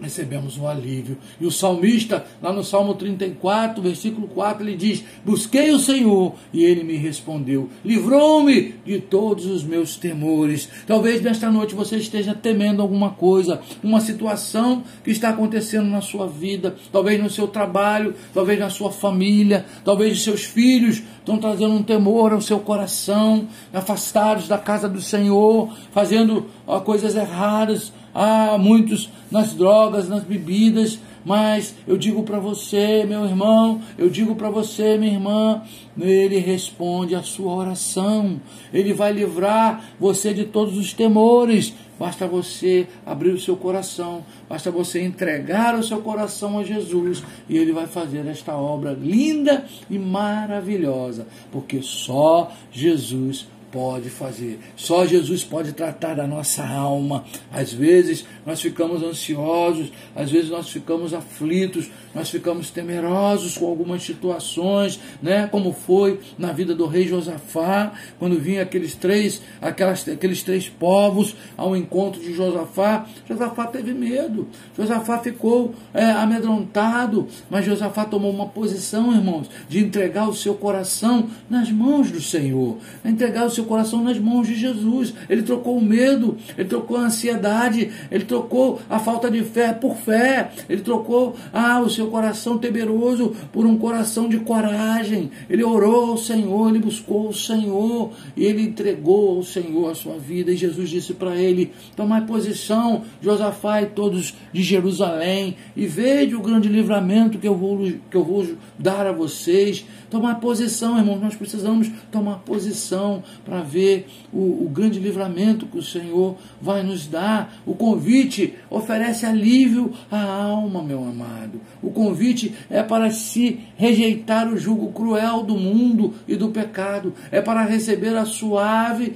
recebemos 0.01 0.58
um 0.58 0.67
alívio. 0.67 1.17
E 1.39 1.46
o 1.46 1.51
salmista, 1.51 2.25
lá 2.41 2.51
no 2.51 2.63
Salmo 2.63 2.96
34, 2.96 3.81
versículo 3.81 4.27
4, 4.27 4.63
ele 4.63 4.75
diz: 4.75 5.03
Busquei 5.24 5.72
o 5.72 5.79
Senhor 5.79 6.36
e 6.51 6.63
ele 6.63 6.84
me 6.84 6.96
respondeu, 6.96 7.70
livrou-me 7.86 8.75
de 8.86 9.00
todos 9.00 9.46
os 9.46 9.63
meus 9.63 9.96
temores. 9.96 10.67
Talvez 10.88 11.22
nesta 11.22 11.51
noite 11.51 11.75
você 11.75 11.98
esteja 11.98 12.34
temendo 12.34 12.81
alguma 12.81 13.12
coisa, 13.12 13.62
uma 13.84 14.01
situação 14.01 14.84
que 15.03 15.12
está 15.12 15.29
acontecendo 15.29 15.89
na 15.89 16.01
sua 16.01 16.27
vida, 16.27 16.75
talvez 16.91 17.22
no 17.22 17.29
seu 17.29 17.48
trabalho, 17.48 18.15
talvez 18.34 18.60
na 18.60 18.70
sua 18.70 18.91
família, 18.91 19.65
talvez 19.86 20.13
os 20.17 20.24
seus 20.24 20.43
filhos 20.43 21.03
estão 21.20 21.38
trazendo 21.38 21.75
um 21.75 21.84
temor 21.84 22.34
ao 22.34 22.41
seu 22.41 22.60
coração, 22.60 23.48
afastados 23.72 24.48
da 24.48 24.58
casa 24.58 24.89
do 24.89 25.01
Senhor, 25.01 25.72
fazendo 25.91 26.48
coisas 26.84 27.15
erradas 27.15 27.93
Há 28.13 28.58
muitos 28.58 29.10
nas 29.32 29.53
drogas, 29.53 30.10
nas 30.10 30.24
bebidas, 30.24 31.00
mas 31.24 31.75
eu 31.88 31.98
digo 31.98 32.24
para 32.24 32.39
você, 32.39 33.06
meu 33.06 33.25
irmão, 33.25 33.82
eu 33.98 34.10
digo 34.10 34.36
para 34.36 34.50
você, 34.50 34.98
minha 34.98 35.13
irmã, 35.13 35.62
ele 36.00 36.38
responde 36.38 37.15
a 37.15 37.22
sua 37.22 37.53
oração. 37.53 38.41
Ele 38.74 38.94
vai 38.94 39.12
livrar 39.13 39.91
você 40.00 40.34
de 40.34 40.46
todos 40.46 40.77
os 40.77 40.94
temores. 40.94 41.74
Basta 42.00 42.27
você 42.27 42.88
abrir 43.06 43.30
o 43.30 43.39
seu 43.39 43.56
coração, 43.56 44.25
basta 44.50 44.72
você 44.72 45.03
entregar 45.03 45.75
o 45.75 45.84
seu 45.84 46.01
coração 46.01 46.58
a 46.58 46.63
Jesus 46.63 47.24
e 47.48 47.56
ele 47.56 47.72
vai 47.72 47.86
fazer 47.86 48.25
esta 48.25 48.56
obra 48.56 48.91
linda 48.91 49.65
e 49.88 50.00
maravilhosa, 50.00 51.27
porque 51.51 51.80
só 51.84 52.51
Jesus 52.72 53.48
pode 53.71 54.09
fazer. 54.09 54.59
Só 54.75 55.05
Jesus 55.05 55.43
pode 55.43 55.73
tratar 55.73 56.15
da 56.15 56.27
nossa 56.27 56.67
alma. 56.67 57.23
Às 57.51 57.71
vezes 57.71 58.25
nós 58.45 58.61
ficamos 58.61 59.01
ansiosos, 59.03 59.91
às 60.15 60.29
vezes 60.31 60.49
nós 60.49 60.69
ficamos 60.69 61.13
aflitos, 61.13 61.89
nós 62.13 62.29
ficamos 62.29 62.69
temerosos 62.69 63.57
com 63.57 63.65
algumas 63.67 64.03
situações, 64.03 64.99
né? 65.21 65.47
Como 65.47 65.73
foi 65.73 66.19
na 66.37 66.51
vida 66.51 66.75
do 66.75 66.85
rei 66.85 67.07
Josafá, 67.07 67.93
quando 68.19 68.39
vinha 68.39 68.63
aqueles 68.63 68.95
três, 68.95 69.41
aquelas, 69.61 70.07
aqueles 70.07 70.43
três 70.43 70.67
povos 70.67 71.35
ao 71.55 71.75
encontro 71.75 72.21
de 72.21 72.33
Josafá. 72.33 73.05
Josafá 73.27 73.67
teve 73.67 73.93
medo, 73.93 74.47
Josafá 74.77 75.19
ficou 75.19 75.73
é, 75.93 76.03
amedrontado, 76.03 77.27
mas 77.49 77.65
Josafá 77.65 78.05
tomou 78.05 78.31
uma 78.31 78.47
posição, 78.47 79.13
irmãos, 79.13 79.49
de 79.69 79.79
entregar 79.79 80.27
o 80.27 80.35
seu 80.35 80.55
coração 80.55 81.29
nas 81.49 81.71
mãos 81.71 82.11
do 82.11 82.21
Senhor, 82.21 82.77
entregar 83.05 83.45
o 83.45 83.49
seu 83.49 83.61
coração 83.63 84.03
nas 84.03 84.20
mãos 84.20 84.48
de 84.48 84.56
Jesus. 84.56 85.13
Ele 85.30 85.44
trocou 85.44 85.77
o 85.77 85.82
medo, 85.82 86.38
ele 86.58 86.68
trocou 86.68 86.98
a 86.98 87.01
ansiedade, 87.06 87.89
ele 88.12 88.25
trocou 88.25 88.82
a 88.89 89.00
falta 89.00 89.32
de 89.32 89.44
fé 89.44 89.72
por 89.72 89.96
fé, 89.96 90.51
ele 90.68 90.82
trocou 90.82 91.36
ah, 91.53 91.80
o 91.80 91.89
seu 91.89 92.01
seu 92.01 92.08
coração 92.08 92.58
temeroso 92.58 93.36
por 93.51 93.65
um 93.65 93.77
coração 93.77 94.27
de 94.27 94.39
coragem. 94.39 95.30
Ele 95.50 95.63
orou 95.63 96.12
ao 96.12 96.18
Senhor, 96.18 96.70
ele 96.70 96.80
buscou 96.80 97.30
o 97.30 97.34
Senhor, 97.34 98.12
e 98.36 98.44
ele 98.46 98.63
entregou 98.63 99.38
ao 99.38 99.44
Senhor 99.44 99.91
a 99.91 99.96
sua 99.96 100.18
vida. 100.18 100.51
E 100.51 100.58
Jesus 100.58 100.89
disse 100.89 101.13
para 101.13 101.36
ele: 101.36 101.72
Tomai 101.96 102.25
posição, 102.25 103.03
Josafá 103.22 103.82
e 103.82 103.88
todos 103.88 104.34
de 104.51 104.63
Jerusalém, 104.63 105.56
e 105.75 105.86
veja 105.86 106.36
o 106.36 106.41
grande 106.41 106.68
livramento 106.68 107.38
que 107.38 107.48
eu 107.48 107.56
vou, 107.56 107.77
que 108.10 108.18
eu 108.18 108.24
vou 108.24 108.48
dar 108.80 109.06
a 109.06 109.12
vocês. 109.12 109.86
Tomar 110.10 110.36
posição, 110.36 110.98
irmãos, 110.98 111.22
nós 111.22 111.36
precisamos 111.36 111.89
tomar 112.12 112.39
posição 112.39 113.24
para 113.51 113.63
ver 113.63 114.08
o, 114.31 114.63
o 114.63 114.70
grande 114.70 114.98
livramento 114.98 115.65
que 115.65 115.77
o 115.77 115.84
Senhor 115.84 116.38
vai 116.62 116.84
nos 116.84 117.05
dar. 117.05 117.53
O 117.65 117.75
convite 117.75 118.53
oferece 118.70 119.25
alívio 119.25 119.91
à 120.10 120.24
alma, 120.24 120.81
meu 120.81 121.03
amado. 121.03 121.60
O 121.84 121.91
convite 121.91 122.55
é 122.70 122.81
para 122.81 123.12
se 123.12 123.60
rejeitar 123.75 124.48
o 124.48 124.58
jugo 124.58 124.93
cruel 124.93 125.43
do 125.43 125.58
mundo 125.58 126.13
e 126.29 126.38
do 126.38 126.48
pecado. 126.48 127.13
É 127.29 127.41
para 127.41 127.65
receber 127.65 128.15
a 128.15 128.24
suave 128.24 129.15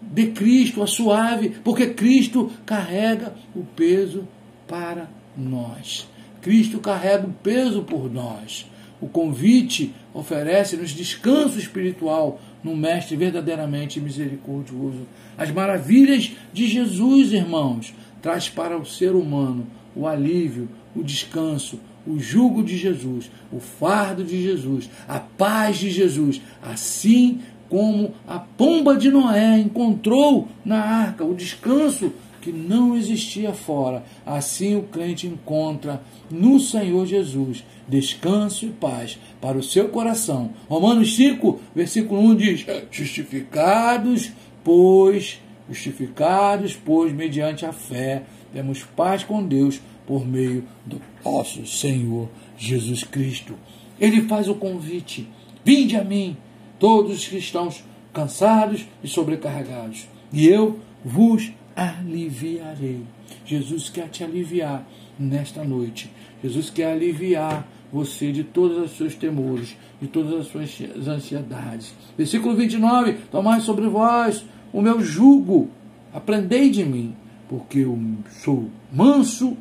de 0.00 0.28
Cristo, 0.28 0.80
a 0.80 0.86
suave, 0.86 1.56
porque 1.64 1.88
Cristo 1.88 2.52
carrega 2.64 3.34
o 3.56 3.64
peso 3.64 4.28
para 4.68 5.10
nós. 5.36 6.08
Cristo 6.40 6.78
carrega 6.78 7.26
o 7.26 7.32
peso 7.32 7.82
por 7.82 8.08
nós. 8.08 8.70
O 9.00 9.08
convite 9.08 9.94
oferece-nos 10.12 10.90
descanso 10.90 11.58
espiritual 11.58 12.40
no 12.62 12.76
Mestre 12.76 13.16
verdadeiramente 13.16 14.00
misericordioso. 14.00 15.06
As 15.36 15.50
maravilhas 15.50 16.32
de 16.52 16.66
Jesus, 16.66 17.32
irmãos, 17.32 17.94
traz 18.20 18.48
para 18.48 18.76
o 18.76 18.84
ser 18.84 19.12
humano 19.12 19.66
o 19.94 20.06
alívio, 20.06 20.68
o 20.94 21.02
descanso, 21.02 21.78
o 22.06 22.18
jugo 22.18 22.62
de 22.62 22.76
Jesus, 22.76 23.30
o 23.52 23.60
fardo 23.60 24.24
de 24.24 24.42
Jesus, 24.42 24.88
a 25.06 25.18
paz 25.18 25.78
de 25.78 25.90
Jesus. 25.90 26.40
Assim 26.62 27.40
como 27.68 28.14
a 28.26 28.38
pomba 28.38 28.96
de 28.96 29.10
Noé 29.10 29.58
encontrou 29.58 30.48
na 30.64 30.78
arca 30.78 31.24
o 31.24 31.34
descanso 31.34 32.12
que 32.40 32.52
não 32.52 32.96
existia 32.96 33.52
fora. 33.52 34.04
Assim 34.24 34.76
o 34.76 34.82
crente 34.82 35.26
encontra 35.26 36.02
no 36.30 36.58
Senhor 36.58 37.06
Jesus 37.06 37.64
descanso 37.88 38.66
e 38.66 38.70
paz 38.70 39.18
para 39.40 39.58
o 39.58 39.62
seu 39.62 39.88
coração. 39.88 40.52
Romanos 40.68 41.16
5, 41.16 41.60
versículo 41.74 42.20
1 42.20 42.36
diz: 42.36 42.66
Justificados, 42.90 44.30
pois, 44.62 45.40
justificados, 45.68 46.76
pois, 46.76 47.12
mediante 47.12 47.64
a 47.64 47.72
fé, 47.72 48.24
temos 48.52 48.82
paz 48.82 49.24
com 49.24 49.42
Deus 49.42 49.80
por 50.06 50.26
meio 50.26 50.64
do 50.84 51.00
nosso 51.24 51.66
Senhor 51.66 52.28
Jesus 52.56 53.04
Cristo. 53.04 53.54
Ele 54.00 54.22
faz 54.22 54.48
o 54.48 54.54
convite: 54.54 55.28
Vinde 55.64 55.96
a 55.96 56.04
mim, 56.04 56.36
todos 56.78 57.18
os 57.18 57.28
cristãos 57.28 57.84
cansados 58.12 58.86
e 59.02 59.08
sobrecarregados, 59.08 60.06
e 60.32 60.48
eu 60.48 60.78
vos 61.04 61.52
aliviarei. 61.78 63.02
Jesus 63.46 63.88
quer 63.88 64.08
te 64.08 64.24
aliviar 64.24 64.84
nesta 65.16 65.62
noite. 65.62 66.10
Jesus 66.42 66.70
quer 66.70 66.92
aliviar 66.92 67.68
você 67.92 68.32
de 68.32 68.42
todos 68.42 68.78
os 68.78 68.96
seus 68.96 69.14
temores, 69.14 69.76
de 70.00 70.08
todas 70.08 70.40
as 70.40 70.46
suas 70.48 71.06
ansiedades. 71.06 71.94
Versículo 72.16 72.56
29: 72.56 73.14
Tomai 73.30 73.60
sobre 73.60 73.86
vós 73.86 74.44
o 74.72 74.82
meu 74.82 75.00
jugo, 75.00 75.70
aprendei 76.12 76.68
de 76.68 76.84
mim, 76.84 77.14
porque 77.48 77.78
eu 77.78 77.96
sou 78.42 78.68
manso 78.92 79.56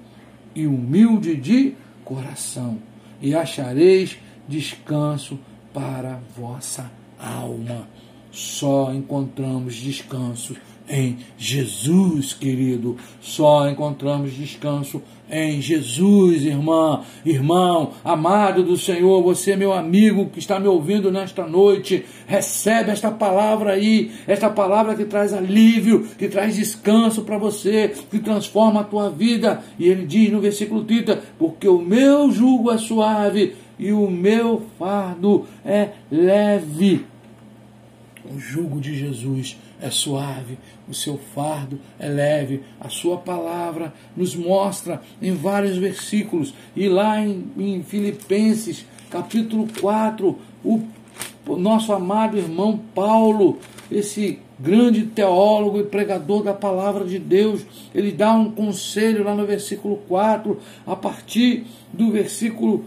e 0.55 0.65
humilde 0.65 1.35
de 1.35 1.75
coração, 2.03 2.79
e 3.21 3.35
achareis 3.35 4.17
descanso 4.47 5.39
para 5.71 6.19
vossa 6.35 6.91
alma. 7.19 7.87
Só 8.31 8.93
encontramos 8.93 9.75
descanso 9.75 10.55
em 10.87 11.17
Jesus, 11.37 12.33
querido. 12.33 12.97
Só 13.21 13.69
encontramos 13.69 14.33
descanso 14.33 15.01
em 15.29 15.61
Jesus, 15.61 16.45
irmã, 16.45 17.01
irmão, 17.25 17.91
amado 18.03 18.63
do 18.63 18.77
Senhor, 18.77 19.21
você, 19.21 19.57
meu 19.57 19.73
amigo 19.73 20.29
que 20.29 20.39
está 20.39 20.57
me 20.57 20.67
ouvindo 20.67 21.11
nesta 21.11 21.45
noite, 21.45 22.05
recebe 22.25 22.91
esta 22.91 23.11
palavra 23.11 23.73
aí, 23.73 24.11
esta 24.25 24.49
palavra 24.49 24.95
que 24.95 25.03
traz 25.03 25.33
alívio, 25.33 26.07
que 26.17 26.29
traz 26.29 26.55
descanso 26.55 27.23
para 27.23 27.37
você, 27.37 27.93
que 28.09 28.19
transforma 28.19 28.81
a 28.81 28.85
tua 28.85 29.09
vida. 29.09 29.61
E 29.77 29.87
ele 29.89 30.05
diz 30.05 30.31
no 30.31 30.39
versículo 30.39 30.85
30: 30.85 31.21
Porque 31.37 31.67
o 31.67 31.79
meu 31.79 32.31
jugo 32.31 32.71
é 32.71 32.77
suave 32.77 33.55
e 33.77 33.91
o 33.91 34.09
meu 34.09 34.63
fardo 34.79 35.45
é 35.65 35.89
leve. 36.09 37.05
O 38.33 38.39
jugo 38.39 38.79
de 38.79 38.93
Jesus 38.95 39.57
é 39.81 39.89
suave, 39.89 40.57
o 40.87 40.93
seu 40.93 41.17
fardo 41.33 41.79
é 41.99 42.07
leve. 42.07 42.61
A 42.79 42.89
sua 42.89 43.17
palavra 43.17 43.93
nos 44.15 44.35
mostra 44.35 45.01
em 45.21 45.33
vários 45.33 45.77
versículos. 45.77 46.53
E 46.75 46.89
lá 46.89 47.21
em, 47.21 47.45
em 47.57 47.83
Filipenses, 47.83 48.85
capítulo 49.09 49.67
4, 49.79 50.37
o, 50.63 50.81
o 51.47 51.55
nosso 51.55 51.93
amado 51.93 52.37
irmão 52.37 52.79
Paulo, 52.93 53.59
esse 53.89 54.39
grande 54.59 55.03
teólogo 55.03 55.79
e 55.79 55.83
pregador 55.83 56.43
da 56.43 56.53
palavra 56.53 57.05
de 57.05 57.19
Deus, 57.19 57.61
ele 57.93 58.11
dá 58.11 58.33
um 58.33 58.51
conselho 58.51 59.23
lá 59.23 59.35
no 59.35 59.45
versículo 59.45 59.97
4, 60.07 60.59
a 60.85 60.95
partir 60.95 61.65
do 61.93 62.11
versículo 62.11 62.85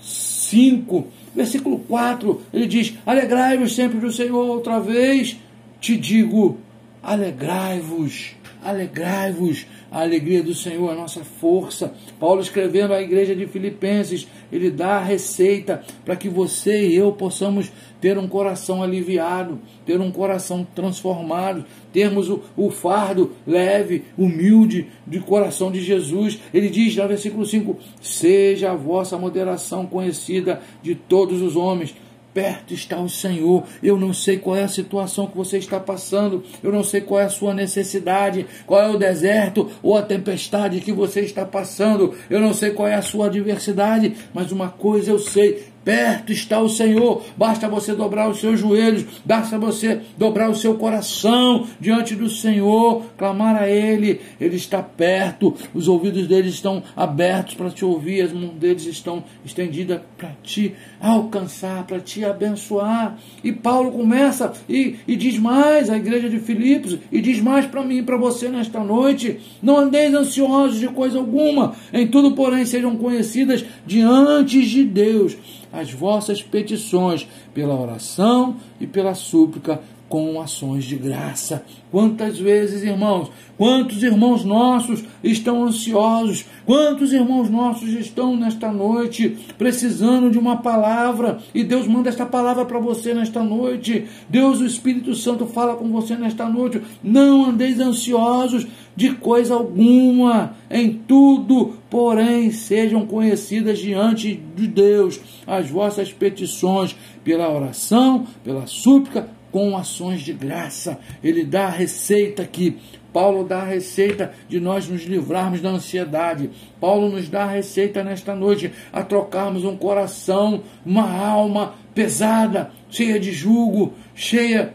5. 0.00 1.06
Versículo 1.34 1.78
4, 1.80 2.42
ele 2.52 2.66
diz: 2.66 2.94
Alegrai-vos 3.06 3.74
sempre 3.74 3.98
do 3.98 4.12
Senhor 4.12 4.46
outra 4.46 4.80
vez 4.80 5.36
te 5.80 5.96
digo: 5.96 6.58
alegrai-vos, 7.02 8.34
alegrai-vos. 8.62 9.66
A 9.90 10.02
alegria 10.02 10.42
do 10.42 10.54
Senhor 10.54 10.90
a 10.90 10.94
nossa 10.94 11.24
força. 11.24 11.92
Paulo 12.18 12.40
escrevendo 12.40 12.94
à 12.94 13.02
igreja 13.02 13.34
de 13.34 13.46
Filipenses, 13.46 14.28
ele 14.52 14.70
dá 14.70 14.96
a 14.96 15.04
receita 15.04 15.82
para 16.04 16.16
que 16.16 16.28
você 16.28 16.86
e 16.86 16.96
eu 16.96 17.12
possamos 17.12 17.70
ter 18.00 18.16
um 18.16 18.28
coração 18.28 18.82
aliviado, 18.82 19.58
ter 19.84 20.00
um 20.00 20.10
coração 20.10 20.66
transformado, 20.74 21.64
termos 21.92 22.30
o, 22.30 22.42
o 22.56 22.70
fardo 22.70 23.32
leve, 23.46 24.04
humilde 24.16 24.86
de 25.06 25.20
coração 25.20 25.70
de 25.70 25.80
Jesus. 25.80 26.38
Ele 26.54 26.68
diz 26.68 26.96
no 26.96 27.08
versículo 27.08 27.44
5: 27.44 27.76
Seja 28.00 28.72
a 28.72 28.76
vossa 28.76 29.18
moderação 29.18 29.86
conhecida 29.86 30.60
de 30.82 30.94
todos 30.94 31.42
os 31.42 31.56
homens 31.56 31.94
Perto 32.32 32.72
está 32.72 33.00
o 33.00 33.08
Senhor. 33.08 33.64
Eu 33.82 33.96
não 33.98 34.12
sei 34.12 34.38
qual 34.38 34.56
é 34.56 34.62
a 34.62 34.68
situação 34.68 35.26
que 35.26 35.36
você 35.36 35.58
está 35.58 35.80
passando. 35.80 36.44
Eu 36.62 36.70
não 36.70 36.84
sei 36.84 37.00
qual 37.00 37.20
é 37.20 37.24
a 37.24 37.28
sua 37.28 37.52
necessidade, 37.52 38.46
qual 38.66 38.80
é 38.80 38.88
o 38.88 38.98
deserto 38.98 39.68
ou 39.82 39.96
a 39.96 40.02
tempestade 40.02 40.80
que 40.80 40.92
você 40.92 41.20
está 41.20 41.44
passando. 41.44 42.14
Eu 42.28 42.40
não 42.40 42.54
sei 42.54 42.70
qual 42.70 42.86
é 42.86 42.94
a 42.94 43.02
sua 43.02 43.26
adversidade, 43.26 44.14
mas 44.32 44.52
uma 44.52 44.68
coisa 44.68 45.10
eu 45.10 45.18
sei: 45.18 45.64
Perto 45.84 46.30
está 46.30 46.60
o 46.60 46.68
Senhor, 46.68 47.22
basta 47.38 47.66
você 47.66 47.94
dobrar 47.94 48.28
os 48.28 48.38
seus 48.38 48.60
joelhos, 48.60 49.06
basta 49.24 49.58
você 49.58 50.00
dobrar 50.18 50.50
o 50.50 50.54
seu 50.54 50.74
coração 50.74 51.66
diante 51.80 52.14
do 52.14 52.28
Senhor, 52.28 53.02
clamar 53.16 53.56
a 53.56 53.66
Ele, 53.66 54.20
Ele 54.38 54.56
está 54.56 54.82
perto, 54.82 55.54
os 55.72 55.88
ouvidos 55.88 56.26
dele 56.26 56.50
estão 56.50 56.82
abertos 56.94 57.54
para 57.54 57.70
te 57.70 57.82
ouvir, 57.82 58.20
as 58.20 58.32
mãos 58.32 58.52
deles 58.56 58.84
estão 58.84 59.24
estendidas 59.44 60.00
para 60.18 60.32
te 60.42 60.74
alcançar, 61.00 61.86
para 61.86 61.98
te 61.98 62.26
abençoar. 62.26 63.18
E 63.42 63.50
Paulo 63.50 63.90
começa 63.90 64.52
e, 64.68 64.96
e 65.08 65.16
diz 65.16 65.38
mais 65.38 65.88
à 65.88 65.96
igreja 65.96 66.28
de 66.28 66.40
Filipos, 66.40 66.98
e 67.10 67.22
diz 67.22 67.40
mais 67.40 67.64
para 67.64 67.82
mim 67.82 67.98
e 67.98 68.02
para 68.02 68.18
você 68.18 68.48
nesta 68.50 68.80
noite: 68.80 69.40
não 69.62 69.78
andeis 69.78 70.12
ansiosos 70.12 70.78
de 70.78 70.88
coisa 70.88 71.18
alguma, 71.18 71.74
em 71.90 72.06
tudo, 72.06 72.32
porém, 72.32 72.66
sejam 72.66 72.96
conhecidas 72.96 73.64
diante 73.86 74.60
de 74.66 74.84
Deus 74.84 75.38
as 75.72 75.92
vossas 75.92 76.42
petições 76.42 77.26
pela 77.54 77.74
oração 77.74 78.56
e 78.80 78.86
pela 78.86 79.14
súplica 79.14 79.80
com 80.10 80.40
ações 80.40 80.84
de 80.84 80.96
graça. 80.96 81.64
Quantas 81.88 82.36
vezes, 82.36 82.82
irmãos, 82.82 83.30
quantos 83.56 84.02
irmãos 84.02 84.44
nossos 84.44 85.04
estão 85.22 85.64
ansiosos, 85.64 86.44
quantos 86.66 87.12
irmãos 87.12 87.48
nossos 87.48 87.90
estão 87.90 88.36
nesta 88.36 88.72
noite 88.72 89.36
precisando 89.56 90.28
de 90.28 90.36
uma 90.36 90.56
palavra 90.56 91.38
e 91.54 91.62
Deus 91.62 91.86
manda 91.86 92.08
esta 92.08 92.26
palavra 92.26 92.64
para 92.64 92.80
você 92.80 93.14
nesta 93.14 93.42
noite. 93.42 94.06
Deus, 94.28 94.60
o 94.60 94.66
Espírito 94.66 95.14
Santo, 95.14 95.46
fala 95.46 95.76
com 95.76 95.88
você 95.88 96.16
nesta 96.16 96.48
noite. 96.48 96.82
Não 97.02 97.44
andeis 97.44 97.78
ansiosos 97.78 98.66
de 98.96 99.12
coisa 99.12 99.54
alguma, 99.54 100.56
em 100.68 100.92
tudo, 100.92 101.74
porém, 101.88 102.50
sejam 102.50 103.06
conhecidas 103.06 103.78
diante 103.78 104.42
de 104.56 104.66
Deus 104.66 105.20
as 105.46 105.70
vossas 105.70 106.12
petições 106.12 106.96
pela 107.22 107.48
oração, 107.48 108.26
pela 108.42 108.66
súplica 108.66 109.39
com 109.50 109.76
ações 109.76 110.20
de 110.22 110.32
graça. 110.32 110.98
Ele 111.22 111.44
dá 111.44 111.66
a 111.66 111.70
receita 111.70 112.42
aqui. 112.42 112.78
Paulo 113.12 113.44
dá 113.44 113.62
a 113.62 113.66
receita 113.66 114.32
de 114.48 114.60
nós 114.60 114.88
nos 114.88 115.02
livrarmos 115.02 115.60
da 115.60 115.70
ansiedade. 115.70 116.50
Paulo 116.80 117.08
nos 117.08 117.28
dá 117.28 117.44
a 117.44 117.50
receita 117.50 118.04
nesta 118.04 118.34
noite 118.34 118.70
a 118.92 119.02
trocarmos 119.02 119.64
um 119.64 119.76
coração, 119.76 120.62
uma 120.86 121.10
alma 121.10 121.74
pesada, 121.94 122.70
cheia 122.88 123.18
de 123.18 123.32
julgo, 123.32 123.94
cheia 124.14 124.74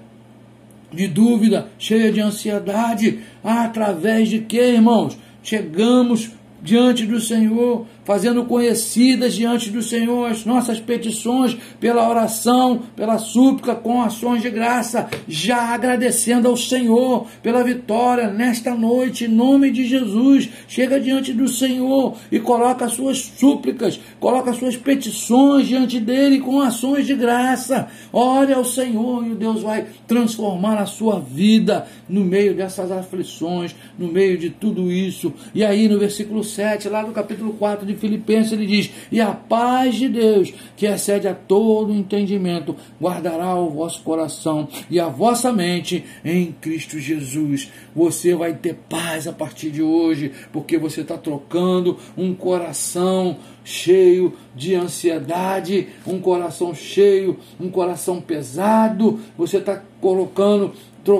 de 0.91 1.07
dúvida, 1.07 1.69
cheia 1.77 2.11
de 2.11 2.19
ansiedade. 2.19 3.19
Através 3.43 4.29
de 4.29 4.39
que, 4.39 4.59
irmãos? 4.59 5.17
Chegamos 5.41 6.31
diante 6.61 7.05
do 7.05 7.19
Senhor, 7.21 7.85
fazendo 8.05 8.45
conhecidas 8.45 9.33
diante 9.33 9.71
do 9.71 9.81
Senhor 9.81 10.29
as 10.29 10.45
nossas 10.45 10.79
petições 10.79 11.57
pela 11.79 12.07
oração, 12.07 12.83
pela 12.95 13.17
súplica, 13.17 13.75
com 13.75 14.01
ações 14.01 14.43
de 14.43 14.49
graça, 14.49 15.09
já 15.27 15.73
agradecendo 15.73 16.47
ao 16.47 16.55
Senhor 16.55 17.27
pela 17.41 17.63
vitória 17.63 18.29
nesta 18.29 18.75
noite, 18.75 19.25
em 19.25 19.27
nome 19.27 19.71
de 19.71 19.85
Jesus. 19.85 20.47
Chega 20.67 20.99
diante 20.99 21.33
do 21.33 21.47
Senhor 21.49 22.15
e 22.31 22.39
coloca 22.39 22.85
as 22.85 22.93
suas 22.93 23.17
súplicas, 23.17 23.99
coloca 24.19 24.51
as 24.51 24.57
suas 24.57 24.77
petições 24.77 25.67
diante 25.67 25.99
dele 25.99 26.39
com 26.39 26.61
ações 26.61 27.07
de 27.07 27.15
graça. 27.15 27.87
Ore 28.13 28.53
ao 28.53 28.63
Senhor 28.63 29.25
e 29.25 29.33
Deus 29.33 29.63
vai 29.63 29.87
transformar 30.07 30.77
a 30.77 30.85
sua 30.85 31.19
vida 31.19 31.87
no 32.07 32.23
meio 32.23 32.53
dessas 32.53 32.91
aflições, 32.91 33.75
no 33.97 34.07
meio 34.07 34.37
de 34.37 34.51
tudo 34.51 34.91
isso. 34.91 35.33
E 35.55 35.63
aí 35.63 35.87
no 35.87 35.97
versículo 35.97 36.43
7, 36.43 36.87
lá 36.87 37.01
do 37.01 37.11
capítulo 37.11 37.53
4 37.53 37.85
de 37.85 37.94
de 37.95 38.01
Filipenses, 38.01 38.51
ele 38.51 38.65
diz: 38.67 38.91
E 39.12 39.19
a 39.19 39.31
paz 39.31 39.95
de 39.95 40.08
Deus, 40.08 40.53
que 40.75 40.86
excede 40.86 41.27
a 41.27 41.34
todo 41.34 41.93
entendimento, 41.93 42.75
guardará 43.01 43.55
o 43.55 43.69
vosso 43.69 44.01
coração 44.03 44.67
e 44.89 44.99
a 44.99 45.08
vossa 45.08 45.51
mente 45.51 46.03
em 46.23 46.51
Cristo 46.51 46.99
Jesus. 46.99 47.71
Você 47.95 48.36
vai 48.36 48.53
ter 48.53 48.75
paz 48.89 49.27
a 49.27 49.34
partir 49.34 49.71
de 49.71 49.81
hoje, 49.81 50.31
porque 50.51 50.77
você 50.77 51.01
está 51.01 51.17
trocando 51.17 51.97
um 52.17 52.34
coração 52.34 53.38
cheio 53.63 54.34
de 54.55 54.75
ansiedade, 54.75 55.88
um 56.05 56.19
coração 56.19 56.73
cheio, 56.73 57.39
um 57.60 57.69
coração 57.69 58.21
pesado. 58.21 59.19
Você 59.38 59.58
está 59.58 59.81
colocando 59.99 60.73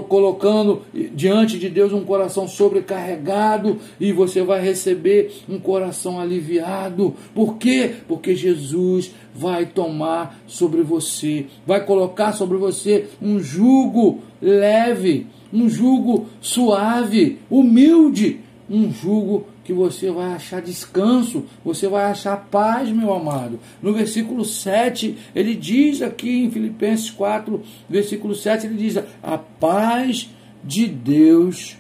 colocando 0.08 0.82
diante 1.14 1.60
de 1.60 1.70
Deus 1.70 1.94
um 1.94 2.04
coração 2.04 2.48
sobrecarregado 2.48 3.78
e 4.00 4.12
você 4.12 4.42
vai 4.42 4.62
receber 4.62 5.32
um 5.48 5.60
coração 5.60 6.20
aliviado. 6.20 7.14
Por 7.34 7.58
quê? 7.58 7.94
Porque 8.08 8.36
Jesus 8.36 9.12
vai 9.34 9.66
tomar 9.66 10.40
sobre 10.48 10.82
você, 10.82 11.46
vai 11.68 11.86
colocar 11.86 12.34
sobre 12.34 12.58
você 12.58 13.08
um 13.22 13.40
jugo 13.40 14.20
leve, 14.42 15.28
um 15.54 15.70
jugo 15.70 16.28
suave, 16.42 17.40
humilde, 17.50 18.40
um 18.70 18.92
jugo 18.92 19.46
que 19.66 19.74
você 19.74 20.12
vai 20.12 20.34
achar 20.34 20.62
descanso, 20.62 21.44
você 21.64 21.88
vai 21.88 22.06
achar 22.06 22.38
paz, 22.38 22.88
meu 22.90 23.12
amado. 23.12 23.60
No 23.82 23.94
versículo 23.94 24.46
7, 24.46 25.18
ele 25.36 25.56
diz 25.56 26.04
aqui 26.04 26.44
em 26.44 26.52
Filipenses 26.52 27.10
4, 27.10 27.62
versículo 27.90 28.36
7, 28.36 28.68
ele 28.68 28.78
diz: 28.78 28.98
A 29.24 29.38
paz 29.38 30.30
de 30.64 30.88
Deus 30.88 31.78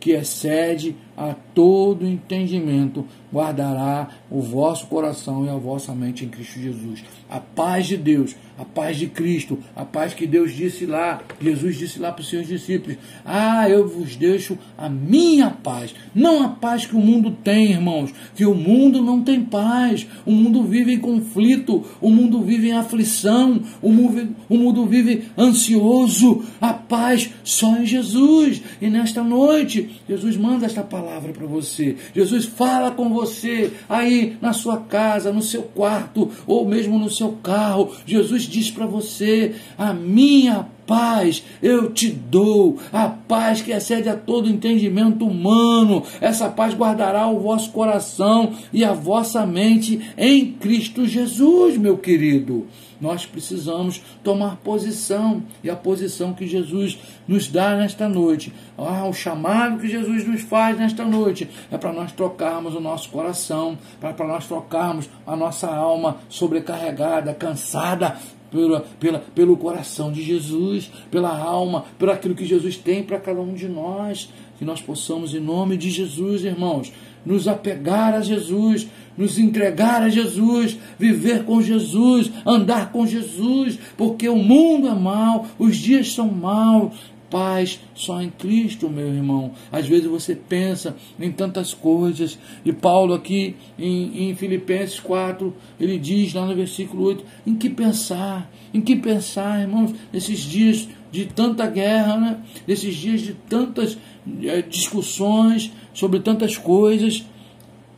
que 0.00 0.10
excede 0.10 0.96
a 1.20 1.34
todo 1.54 2.06
entendimento, 2.06 3.04
guardará 3.30 4.08
o 4.30 4.40
vosso 4.40 4.86
coração 4.86 5.44
e 5.44 5.50
a 5.50 5.54
vossa 5.54 5.94
mente 5.94 6.24
em 6.24 6.28
Cristo 6.30 6.58
Jesus. 6.58 7.04
A 7.28 7.38
paz 7.38 7.86
de 7.86 7.98
Deus, 7.98 8.34
a 8.58 8.64
paz 8.64 8.96
de 8.96 9.06
Cristo, 9.06 9.58
a 9.76 9.84
paz 9.84 10.14
que 10.14 10.26
Deus 10.26 10.52
disse 10.52 10.86
lá, 10.86 11.20
Jesus 11.38 11.76
disse 11.76 11.98
lá 11.98 12.10
para 12.10 12.22
os 12.22 12.28
seus 12.28 12.46
discípulos: 12.46 12.96
Ah, 13.22 13.68
eu 13.68 13.86
vos 13.86 14.16
deixo 14.16 14.58
a 14.78 14.88
minha 14.88 15.50
paz. 15.50 15.94
Não 16.14 16.42
a 16.42 16.48
paz 16.48 16.86
que 16.86 16.96
o 16.96 17.00
mundo 17.00 17.36
tem, 17.44 17.72
irmãos, 17.72 18.14
que 18.34 18.46
o 18.46 18.54
mundo 18.54 19.02
não 19.02 19.22
tem 19.22 19.44
paz. 19.44 20.06
O 20.24 20.32
mundo 20.32 20.64
vive 20.64 20.94
em 20.94 20.98
conflito, 20.98 21.84
o 22.00 22.10
mundo 22.10 22.40
vive 22.42 22.68
em 22.68 22.72
aflição, 22.72 23.60
o 23.82 23.92
mundo, 23.92 24.34
o 24.48 24.56
mundo 24.56 24.86
vive 24.86 25.24
ansioso. 25.36 26.42
A 26.58 26.72
paz 26.72 27.30
só 27.44 27.76
em 27.76 27.84
Jesus. 27.84 28.62
E 28.80 28.88
nesta 28.88 29.22
noite, 29.22 30.00
Jesus 30.08 30.38
manda 30.38 30.64
esta 30.64 30.82
palavra 30.82 31.09
para 31.32 31.46
você. 31.46 31.96
Jesus 32.14 32.44
fala 32.44 32.90
com 32.90 33.08
você 33.08 33.72
aí 33.88 34.36
na 34.40 34.52
sua 34.52 34.78
casa, 34.78 35.32
no 35.32 35.42
seu 35.42 35.62
quarto 35.62 36.30
ou 36.46 36.68
mesmo 36.68 36.98
no 36.98 37.10
seu 37.10 37.32
carro. 37.42 37.90
Jesus 38.06 38.42
diz 38.42 38.70
para 38.70 38.86
você: 38.86 39.54
A 39.76 39.92
minha 39.92 40.68
paz 40.86 41.44
eu 41.62 41.92
te 41.92 42.10
dou, 42.10 42.78
a 42.92 43.08
paz 43.08 43.62
que 43.62 43.72
excede 43.72 44.08
a 44.08 44.16
todo 44.16 44.50
entendimento 44.50 45.26
humano. 45.26 46.02
Essa 46.20 46.48
paz 46.48 46.74
guardará 46.74 47.26
o 47.28 47.40
vosso 47.40 47.70
coração 47.70 48.52
e 48.72 48.84
a 48.84 48.92
vossa 48.92 49.46
mente 49.46 50.00
em 50.16 50.52
Cristo 50.52 51.06
Jesus, 51.06 51.76
meu 51.76 51.96
querido. 51.96 52.66
Nós 53.00 53.24
precisamos 53.24 54.02
tomar 54.22 54.56
posição 54.56 55.42
e 55.64 55.70
a 55.70 55.76
posição 55.76 56.34
que 56.34 56.46
Jesus 56.46 56.98
nos 57.26 57.48
dá 57.48 57.74
nesta 57.76 58.08
noite. 58.08 58.52
Ah, 58.76 59.06
o 59.06 59.12
chamado 59.12 59.78
que 59.78 59.88
Jesus 59.88 60.26
nos 60.26 60.42
faz 60.42 60.78
nesta 60.78 61.04
noite 61.04 61.48
é 61.70 61.78
para 61.78 61.92
nós 61.92 62.12
trocarmos 62.12 62.74
o 62.74 62.80
nosso 62.80 63.08
coração, 63.10 63.78
para 64.00 64.26
nós 64.26 64.46
trocarmos 64.46 65.08
a 65.26 65.34
nossa 65.34 65.68
alma 65.68 66.18
sobrecarregada, 66.28 67.32
cansada, 67.32 68.16
pela, 68.50 68.80
pela, 68.98 69.20
pelo 69.34 69.56
coração 69.56 70.10
de 70.10 70.22
Jesus, 70.22 70.90
pela 71.10 71.36
alma, 71.36 71.84
por 71.98 72.10
aquilo 72.10 72.34
que 72.34 72.44
Jesus 72.44 72.76
tem 72.76 73.02
para 73.02 73.20
cada 73.20 73.40
um 73.40 73.54
de 73.54 73.68
nós. 73.68 74.30
Que 74.58 74.64
nós 74.64 74.82
possamos, 74.82 75.32
em 75.32 75.40
nome 75.40 75.74
de 75.74 75.88
Jesus, 75.88 76.44
irmãos, 76.44 76.92
nos 77.24 77.46
apegar 77.46 78.14
a 78.14 78.20
Jesus, 78.20 78.88
nos 79.16 79.38
entregar 79.38 80.02
a 80.02 80.08
Jesus, 80.08 80.78
viver 80.98 81.44
com 81.44 81.60
Jesus, 81.60 82.30
andar 82.46 82.90
com 82.92 83.06
Jesus, 83.06 83.78
porque 83.96 84.28
o 84.28 84.36
mundo 84.36 84.88
é 84.88 84.94
mau, 84.94 85.46
os 85.58 85.76
dias 85.76 86.12
são 86.12 86.30
maus, 86.30 86.92
paz 87.30 87.80
só 87.94 88.20
em 88.20 88.28
Cristo, 88.28 88.90
meu 88.90 89.06
irmão. 89.06 89.52
Às 89.70 89.86
vezes 89.86 90.06
você 90.06 90.34
pensa 90.34 90.96
em 91.18 91.30
tantas 91.30 91.72
coisas, 91.72 92.38
e 92.64 92.72
Paulo 92.72 93.14
aqui 93.14 93.54
em, 93.78 94.30
em, 94.30 94.34
Filipenses 94.34 94.98
4, 94.98 95.54
ele 95.78 95.98
diz 95.98 96.34
lá 96.34 96.44
no 96.44 96.54
versículo 96.54 97.04
8, 97.04 97.24
em 97.46 97.54
que 97.54 97.70
pensar, 97.70 98.50
em 98.74 98.80
que 98.80 98.96
pensar, 98.96 99.60
irmãos, 99.60 99.94
nesses 100.12 100.40
dias 100.40 100.88
de 101.12 101.26
tanta 101.26 101.66
guerra, 101.66 102.16
né? 102.16 102.38
nesses 102.66 102.94
dias 102.94 103.20
de 103.20 103.34
tantas 103.34 103.96
é, 104.42 104.62
discussões 104.62 105.72
sobre 106.00 106.18
tantas 106.18 106.56
coisas. 106.56 107.26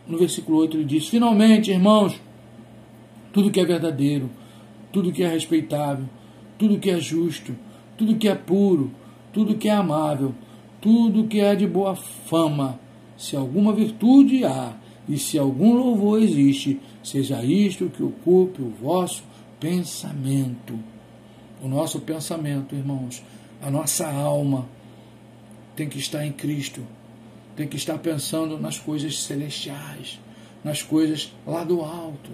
No 0.08 0.18
versículo 0.18 0.58
8 0.58 0.76
ele 0.76 0.84
diz, 0.84 1.08
finalmente, 1.08 1.70
irmãos, 1.70 2.20
tudo 3.32 3.50
que 3.50 3.60
é 3.60 3.64
verdadeiro, 3.64 4.28
tudo 4.90 5.12
que 5.12 5.22
é 5.22 5.28
respeitável, 5.28 6.06
tudo 6.58 6.80
que 6.80 6.90
é 6.90 6.98
justo, 6.98 7.54
tudo 7.96 8.16
que 8.16 8.28
é 8.28 8.34
puro, 8.34 8.90
tudo 9.32 9.54
que 9.54 9.68
é 9.68 9.72
amável, 9.72 10.34
tudo 10.80 11.28
que 11.28 11.40
é 11.40 11.54
de 11.54 11.64
boa 11.64 11.94
fama, 11.94 12.80
se 13.16 13.36
alguma 13.36 13.72
virtude 13.72 14.44
há 14.44 14.74
e 15.08 15.16
se 15.16 15.38
algum 15.38 15.74
louvor 15.74 16.20
existe, 16.20 16.80
seja 17.04 17.44
isto 17.44 17.88
que 17.88 18.02
ocupe 18.02 18.60
o 18.62 18.70
vosso 18.82 19.22
pensamento. 19.60 20.76
O 21.62 21.68
nosso 21.68 22.00
pensamento, 22.00 22.74
irmãos, 22.74 23.22
a 23.62 23.70
nossa 23.70 24.10
alma 24.10 24.66
tem 25.76 25.88
que 25.88 25.98
estar 25.98 26.26
em 26.26 26.32
Cristo, 26.32 26.82
tem 27.56 27.66
que 27.66 27.76
estar 27.76 27.98
pensando 27.98 28.58
nas 28.58 28.78
coisas 28.78 29.22
celestiais, 29.22 30.20
nas 30.64 30.82
coisas 30.82 31.32
lá 31.46 31.64
do 31.64 31.80
alto 31.80 32.30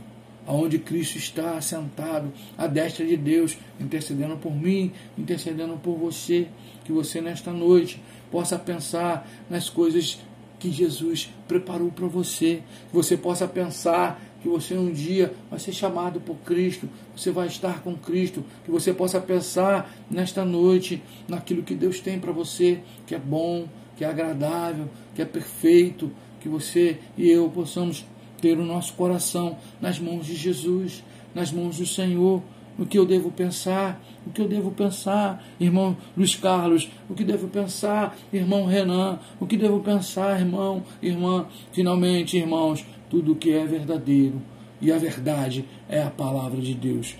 aonde 0.49 0.79
Cristo 0.79 1.19
está 1.19 1.61
sentado 1.61 2.33
à 2.57 2.67
destra 2.67 3.07
de 3.07 3.19
Deus, 3.19 3.59
intercedendo 3.79 4.39
por 4.39 4.51
mim, 4.51 4.91
intercedendo 5.17 5.77
por 5.77 5.95
você, 5.99 6.49
que 6.85 6.91
você 6.91 7.21
nesta 7.21 7.53
noite 7.53 8.03
possa 8.31 8.59
pensar 8.59 9.29
nas 9.51 9.69
coisas 9.69 10.19
que 10.59 10.73
Jesus 10.73 11.31
preparou 11.47 11.93
para 11.93 12.07
você, 12.07 12.63
que 12.89 12.97
você 12.97 13.15
possa 13.15 13.47
pensar 13.47 14.21
que 14.41 14.49
você 14.49 14.75
um 14.75 14.91
dia 14.91 15.35
vai 15.51 15.59
ser 15.59 15.73
chamado 15.73 16.19
por 16.19 16.37
Cristo, 16.37 16.89
você 17.15 17.31
vai 17.31 17.49
estar 17.49 17.83
com 17.83 17.95
Cristo, 17.95 18.43
que 18.65 18.71
você 18.71 18.95
possa 18.95 19.21
pensar 19.21 19.93
nesta 20.11 20.45
noite 20.47 21.03
naquilo 21.29 21.63
que 21.63 21.75
Deus 21.75 22.01
tem 22.01 22.19
para 22.19 22.33
você, 22.33 22.81
que 23.07 23.15
é 23.15 23.19
bom, 23.19 23.69
que 23.99 24.05
é 24.05 24.09
agradável, 24.09 24.89
que 25.13 25.21
é 25.21 25.25
perfeito, 25.25 26.09
que 26.41 26.49
você 26.49 26.99
e 27.17 27.29
eu 27.29 27.51
possamos 27.51 28.07
ter 28.41 28.57
o 28.57 28.65
nosso 28.65 28.95
coração 28.95 29.59
nas 29.81 29.99
mãos 29.99 30.25
de 30.25 30.37
Jesus, 30.37 31.03
nas 31.35 31.51
mãos 31.51 31.79
do 31.79 31.85
Senhor. 31.85 32.41
O 32.79 32.87
que 32.87 32.97
eu 32.97 33.05
devo 33.05 33.33
pensar? 33.33 34.01
O 34.25 34.31
que 34.31 34.41
eu 34.41 34.47
devo 34.47 34.71
pensar, 34.71 35.45
irmão 35.59 35.97
Luiz 36.17 36.37
Carlos? 36.37 36.89
O 37.11 37.15
que 37.15 37.25
devo 37.25 37.49
pensar, 37.49 38.17
irmão 38.33 38.67
Renan? 38.67 39.19
O 39.41 39.47
que 39.49 39.57
devo 39.57 39.81
pensar, 39.81 40.39
irmão, 40.39 40.85
irmã? 41.03 41.47
Finalmente, 41.73 42.39
irmãos, 42.39 42.87
tudo 43.11 43.33
o 43.33 43.37
que 43.37 43.53
é 43.53 43.67
verdadeiro 43.67 44.41
e 44.81 44.93
a 44.93 44.99
verdade 44.99 45.65
é 45.89 46.01
a 46.01 46.11
palavra 46.11 46.61
de 46.61 46.73
Deus. 46.73 47.17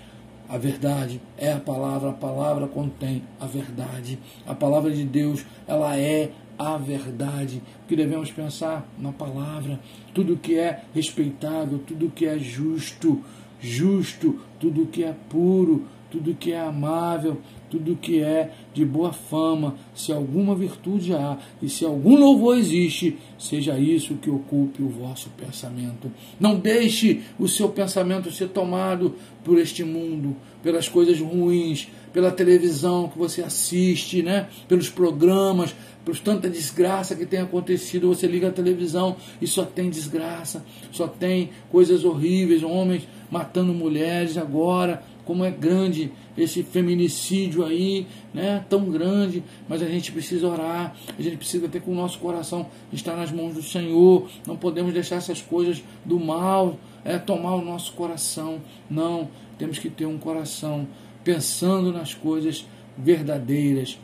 A 0.47 0.57
verdade 0.57 1.21
é 1.37 1.51
a 1.51 1.59
palavra, 1.59 2.09
a 2.09 2.13
palavra 2.13 2.67
contém 2.67 3.21
a 3.39 3.45
verdade. 3.45 4.17
A 4.47 4.55
palavra 4.55 4.89
de 4.91 5.03
Deus, 5.03 5.45
ela 5.67 5.95
é 5.97 6.31
a 6.59 6.75
verdade, 6.75 7.63
que 7.87 7.95
devemos 7.95 8.29
pensar 8.29 8.85
na 8.99 9.13
palavra, 9.13 9.79
tudo 10.13 10.35
que 10.35 10.59
é 10.59 10.83
respeitável, 10.93 11.79
tudo 11.79 12.11
que 12.13 12.25
é 12.25 12.37
justo, 12.37 13.23
justo, 13.61 14.41
tudo 14.59 14.85
que 14.85 15.01
é 15.01 15.15
puro, 15.29 15.87
tudo 16.11 16.35
que 16.35 16.51
é 16.51 16.59
amável, 16.59 17.41
tudo 17.69 17.95
que 17.95 18.21
é 18.21 18.51
de 18.73 18.83
boa 18.83 19.13
fama, 19.13 19.75
se 19.93 20.11
alguma 20.11 20.55
virtude 20.55 21.13
há 21.13 21.37
e 21.61 21.69
se 21.69 21.85
algum 21.85 22.15
louvor 22.17 22.57
existe, 22.57 23.17
seja 23.37 23.77
isso 23.77 24.15
que 24.15 24.29
ocupe 24.29 24.81
o 24.81 24.89
vosso 24.89 25.29
pensamento. 25.37 26.11
Não 26.39 26.55
deixe 26.55 27.21
o 27.37 27.47
seu 27.47 27.69
pensamento 27.69 28.31
ser 28.31 28.49
tomado 28.49 29.15
por 29.43 29.57
este 29.57 29.83
mundo, 29.83 30.35
pelas 30.61 30.89
coisas 30.89 31.19
ruins, 31.19 31.87
pela 32.11 32.31
televisão 32.31 33.07
que 33.07 33.17
você 33.17 33.41
assiste, 33.41 34.21
né? 34.21 34.47
pelos 34.67 34.89
programas, 34.89 35.73
por 36.03 36.17
tanta 36.17 36.49
desgraça 36.49 37.15
que 37.15 37.25
tem 37.25 37.39
acontecido. 37.39 38.07
Você 38.07 38.27
liga 38.27 38.49
a 38.49 38.51
televisão 38.51 39.15
e 39.41 39.47
só 39.47 39.63
tem 39.63 39.89
desgraça, 39.89 40.65
só 40.91 41.07
tem 41.07 41.51
coisas 41.71 42.03
horríveis, 42.03 42.63
homens 42.63 43.07
matando 43.29 43.73
mulheres 43.73 44.37
agora, 44.37 45.03
como 45.29 45.45
é 45.45 45.51
grande 45.51 46.11
esse 46.35 46.63
feminicídio 46.63 47.63
aí, 47.63 48.07
né? 48.33 48.65
Tão 48.67 48.89
grande, 48.89 49.43
mas 49.67 49.83
a 49.83 49.85
gente 49.85 50.11
precisa 50.11 50.47
orar, 50.47 50.95
a 51.15 51.21
gente 51.21 51.37
precisa 51.37 51.69
ter 51.69 51.81
com 51.81 51.91
o 51.91 51.95
nosso 51.95 52.17
coração 52.17 52.65
estar 52.91 53.15
nas 53.15 53.31
mãos 53.31 53.53
do 53.53 53.61
Senhor. 53.61 54.27
Não 54.47 54.57
podemos 54.57 54.91
deixar 54.91 55.17
essas 55.17 55.39
coisas 55.39 55.83
do 56.03 56.19
mal 56.19 56.79
é, 57.05 57.19
tomar 57.19 57.53
o 57.53 57.63
nosso 57.63 57.93
coração. 57.93 58.59
Não, 58.89 59.29
temos 59.59 59.77
que 59.77 59.87
ter 59.87 60.07
um 60.07 60.17
coração 60.17 60.87
pensando 61.23 61.93
nas 61.93 62.15
coisas 62.15 62.65
verdadeiras. 62.97 63.99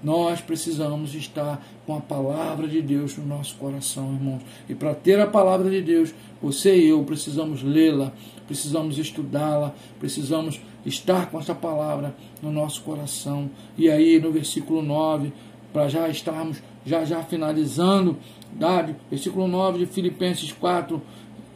Nós 0.00 0.40
precisamos 0.40 1.12
estar 1.12 1.60
com 1.88 1.96
a 1.96 2.00
palavra 2.02 2.68
de 2.68 2.82
Deus 2.82 3.16
no 3.16 3.24
nosso 3.24 3.54
coração, 3.54 4.12
irmãos. 4.12 4.42
E 4.68 4.74
para 4.74 4.94
ter 4.94 5.18
a 5.18 5.26
palavra 5.26 5.70
de 5.70 5.80
Deus, 5.80 6.14
você 6.40 6.76
e 6.76 6.88
eu 6.90 7.02
precisamos 7.02 7.62
lê-la, 7.62 8.12
precisamos 8.46 8.98
estudá-la, 8.98 9.74
precisamos 9.98 10.60
estar 10.84 11.30
com 11.30 11.38
essa 11.38 11.54
palavra 11.54 12.14
no 12.42 12.52
nosso 12.52 12.82
coração. 12.82 13.50
E 13.78 13.88
aí, 13.88 14.20
no 14.20 14.30
versículo 14.30 14.82
9, 14.82 15.32
para 15.72 15.88
já 15.88 16.10
estarmos 16.10 16.62
já 16.84 17.06
já 17.06 17.22
finalizando, 17.22 18.18
dado, 18.52 18.94
versículo 19.08 19.48
9 19.48 19.78
de 19.78 19.86
Filipenses 19.86 20.52
4, 20.52 21.00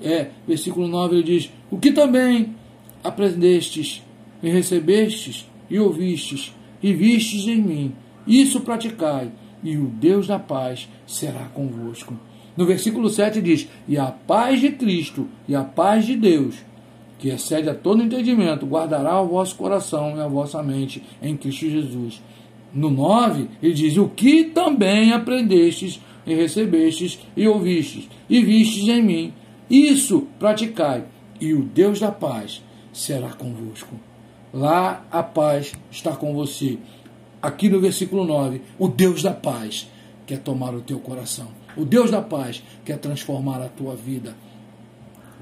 é, 0.02 0.30
versículo 0.48 0.88
9 0.88 1.16
ele 1.16 1.24
diz: 1.24 1.50
O 1.70 1.76
que 1.76 1.92
também 1.92 2.56
aprendestes 3.04 4.02
e 4.42 4.48
recebestes 4.48 5.46
e 5.68 5.78
ouvistes 5.78 6.54
e 6.82 6.94
vistes 6.94 7.46
em 7.46 7.60
mim, 7.60 7.94
isso 8.26 8.60
praticai, 8.60 9.30
e 9.62 9.76
o 9.76 9.86
Deus 9.86 10.26
da 10.26 10.38
paz 10.38 10.88
será 11.06 11.44
convosco. 11.54 12.14
No 12.56 12.66
versículo 12.66 13.08
7 13.08 13.40
diz: 13.40 13.68
E 13.88 13.96
a 13.98 14.06
paz 14.06 14.60
de 14.60 14.70
Cristo 14.70 15.26
e 15.48 15.54
a 15.54 15.62
paz 15.62 16.06
de 16.06 16.16
Deus, 16.16 16.56
que 17.18 17.28
excede 17.28 17.68
a 17.68 17.74
todo 17.74 18.02
entendimento, 18.02 18.66
guardará 18.66 19.20
o 19.20 19.28
vosso 19.28 19.56
coração 19.56 20.16
e 20.16 20.20
a 20.20 20.28
vossa 20.28 20.62
mente 20.62 21.02
em 21.22 21.36
Cristo 21.36 21.70
Jesus. 21.70 22.22
No 22.72 22.90
9, 22.90 23.48
ele 23.62 23.74
diz: 23.74 23.96
O 23.96 24.08
que 24.08 24.44
também 24.44 25.12
aprendestes 25.12 26.00
e 26.26 26.34
recebestes 26.34 27.18
e 27.36 27.48
ouvistes 27.48 28.08
e 28.28 28.42
vistes 28.42 28.88
em 28.88 29.02
mim, 29.02 29.32
isso 29.68 30.28
praticai, 30.38 31.04
e 31.40 31.52
o 31.52 31.62
Deus 31.62 32.00
da 32.00 32.12
paz 32.12 32.62
será 32.92 33.30
convosco. 33.30 33.96
Lá 34.52 35.04
a 35.10 35.22
paz 35.22 35.72
está 35.90 36.14
com 36.14 36.34
você. 36.34 36.78
Aqui 37.42 37.68
no 37.68 37.80
versículo 37.80 38.24
9, 38.24 38.62
o 38.78 38.86
Deus 38.86 39.22
da 39.22 39.34
paz 39.34 39.90
quer 40.24 40.38
tomar 40.38 40.72
o 40.74 40.80
teu 40.80 41.00
coração. 41.00 41.48
O 41.76 41.84
Deus 41.84 42.10
da 42.10 42.22
paz 42.22 42.62
quer 42.84 42.98
transformar 42.98 43.60
a 43.60 43.68
tua 43.68 43.96
vida. 43.96 44.36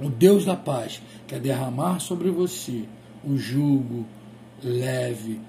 O 0.00 0.08
Deus 0.08 0.46
da 0.46 0.56
paz 0.56 1.02
quer 1.26 1.38
derramar 1.38 2.00
sobre 2.00 2.30
você 2.30 2.84
o 3.22 3.36
jugo 3.36 4.06
leve, 4.64 5.40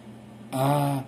a 0.51 1.05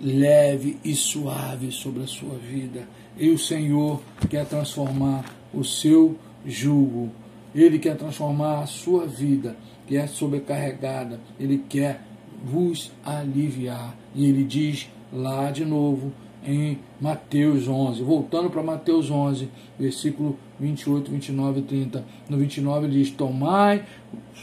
leve 0.00 0.78
e 0.84 0.94
suave 0.94 1.72
sobre 1.72 2.02
a 2.02 2.06
sua 2.06 2.36
vida. 2.36 2.86
E 3.16 3.30
o 3.30 3.38
Senhor 3.38 4.02
quer 4.28 4.44
transformar 4.44 5.24
o 5.52 5.64
seu 5.64 6.18
jugo. 6.44 7.10
Ele 7.54 7.78
quer 7.78 7.96
transformar 7.96 8.60
a 8.60 8.66
sua 8.66 9.06
vida, 9.06 9.56
que 9.86 9.96
é 9.96 10.06
sobrecarregada. 10.06 11.20
Ele 11.38 11.64
quer 11.68 12.02
vos 12.44 12.92
aliviar. 13.04 13.96
E 14.14 14.26
ele 14.26 14.44
diz 14.44 14.88
lá 15.12 15.50
de 15.50 15.64
novo 15.64 16.12
em 16.44 16.78
Mateus 17.00 17.66
11, 17.66 18.02
voltando 18.02 18.50
para 18.50 18.62
Mateus 18.62 19.10
11, 19.10 19.48
versículo 19.78 20.38
28, 20.60 21.10
29 21.10 21.60
e 21.60 21.62
30. 21.62 22.04
No 22.28 22.36
29 22.36 22.86
ele 22.86 23.02
diz: 23.02 23.10
Tomai 23.10 23.84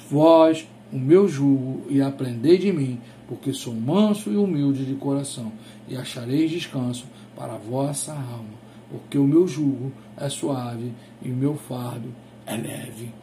vós 0.10 0.68
o 0.92 0.98
meu 0.98 1.28
jugo 1.28 1.84
e 1.90 2.02
aprendei 2.02 2.58
de 2.58 2.72
mim, 2.72 3.00
porque 3.28 3.54
sou 3.54 3.74
manso 3.74 4.32
e 4.32 4.36
humilde 4.36 4.86
de 4.86 4.96
coração, 4.96 5.52
e 5.88 5.96
achareis 5.96 6.52
descanso 6.52 7.06
para 7.36 7.54
a 7.54 7.58
vossa 7.58 8.14
alma, 8.14 8.60
porque 8.90 9.18
o 9.18 9.28
meu 9.28 9.48
jugo 9.48 9.92
é 10.18 10.28
suave 10.28 10.92
e 11.22 11.32
o 11.32 11.36
meu 11.36 11.56
fardo 11.56 12.10
é 12.46 12.56
leve. 12.56 13.14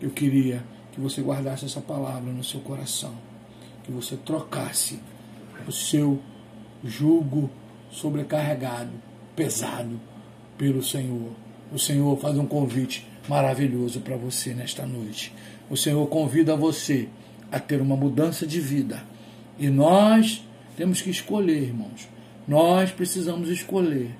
Eu 0.00 0.10
queria 0.10 0.62
que 0.92 1.00
você 1.00 1.22
guardasse 1.22 1.64
essa 1.64 1.80
palavra 1.80 2.32
no 2.32 2.44
seu 2.44 2.60
coração, 2.60 3.14
que 3.86 3.92
você 3.92 4.16
trocasse 4.16 4.98
o 5.66 5.70
seu 5.72 6.20
jugo 6.84 7.48
sobrecarregado, 7.90 8.90
pesado, 9.36 10.00
pelo 10.58 10.82
Senhor. 10.82 11.30
O 11.72 11.78
Senhor 11.78 12.18
faz 12.18 12.36
um 12.36 12.46
convite 12.46 13.06
maravilhoso 13.28 14.00
para 14.00 14.16
você 14.16 14.52
nesta 14.52 14.84
noite. 14.84 15.32
O 15.70 15.76
Senhor 15.76 16.04
convida 16.08 16.56
você 16.56 17.08
a 17.50 17.60
ter 17.60 17.80
uma 17.80 17.96
mudança 17.96 18.46
de 18.46 18.60
vida. 18.60 19.02
E 19.58 19.68
nós 19.68 20.44
temos 20.76 21.00
que 21.00 21.10
escolher, 21.10 21.62
irmãos. 21.62 22.08
Nós 22.46 22.90
precisamos 22.90 23.48
escolher 23.48 24.10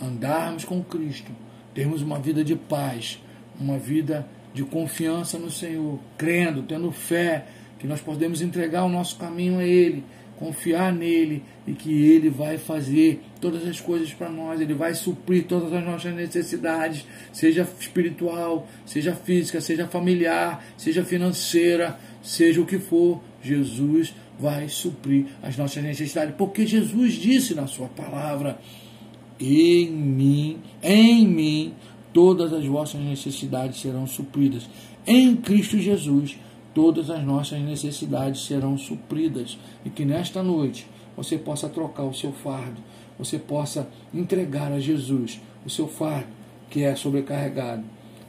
andarmos 0.00 0.64
com 0.64 0.82
Cristo, 0.82 1.30
termos 1.72 2.02
uma 2.02 2.18
vida 2.18 2.44
de 2.44 2.54
paz, 2.54 3.20
uma 3.58 3.78
vida 3.78 4.28
de 4.52 4.64
confiança 4.64 5.38
no 5.38 5.50
Senhor, 5.50 5.98
crendo, 6.16 6.62
tendo 6.62 6.90
fé 6.92 7.46
que 7.78 7.86
nós 7.86 8.00
podemos 8.00 8.40
entregar 8.40 8.84
o 8.84 8.88
nosso 8.88 9.16
caminho 9.16 9.58
a 9.58 9.64
Ele, 9.64 10.04
confiar 10.36 10.92
nele 10.92 11.42
e 11.66 11.72
que 11.72 11.90
ele 12.10 12.28
vai 12.28 12.58
fazer 12.58 13.22
todas 13.40 13.66
as 13.66 13.80
coisas 13.80 14.12
para 14.12 14.28
nós, 14.28 14.60
ele 14.60 14.74
vai 14.74 14.94
suprir 14.94 15.44
todas 15.46 15.72
as 15.72 15.84
nossas 15.84 16.14
necessidades, 16.14 17.06
seja 17.32 17.66
espiritual, 17.78 18.66
seja 18.84 19.14
física, 19.14 19.60
seja 19.60 19.86
familiar, 19.86 20.64
seja 20.76 21.04
financeira, 21.04 21.98
seja 22.22 22.60
o 22.60 22.66
que 22.66 22.78
for, 22.78 23.22
Jesus 23.42 24.14
vai 24.38 24.68
suprir 24.68 25.26
as 25.42 25.56
nossas 25.56 25.82
necessidades, 25.82 26.34
porque 26.36 26.66
Jesus 26.66 27.14
disse 27.14 27.54
na 27.54 27.66
sua 27.66 27.88
palavra: 27.88 28.58
em 29.38 29.90
mim, 29.90 30.58
em 30.82 31.26
mim, 31.26 31.74
todas 32.12 32.52
as 32.52 32.64
vossas 32.66 33.00
necessidades 33.00 33.80
serão 33.80 34.06
supridas. 34.06 34.68
Em 35.06 35.36
Cristo 35.36 35.78
Jesus, 35.78 36.36
todas 36.74 37.08
as 37.08 37.22
nossas 37.24 37.60
necessidades 37.60 38.44
serão 38.44 38.76
supridas. 38.76 39.58
E 39.84 39.90
que 39.90 40.04
nesta 40.04 40.42
noite 40.42 40.86
você 41.16 41.38
possa 41.38 41.68
trocar 41.68 42.04
o 42.04 42.14
seu 42.14 42.32
fardo, 42.32 42.80
você 43.18 43.38
possa 43.38 43.88
entregar 44.12 44.72
a 44.72 44.80
Jesus 44.80 45.40
o 45.64 45.70
seu 45.70 45.86
fardo 45.86 46.28
que 46.68 46.82
é 46.82 46.94
sobrecarregado. 46.96 47.84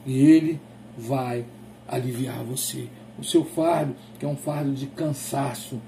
E 0.06 0.18
Ele 0.18 0.60
vai 0.96 1.44
aliviar 1.88 2.44
você. 2.44 2.88
O 3.18 3.24
seu 3.24 3.44
fardo, 3.44 3.96
que 4.18 4.24
é 4.24 4.28
um 4.28 4.36
fardo 4.36 4.72
de 4.72 4.86
cansaço, 4.86 5.80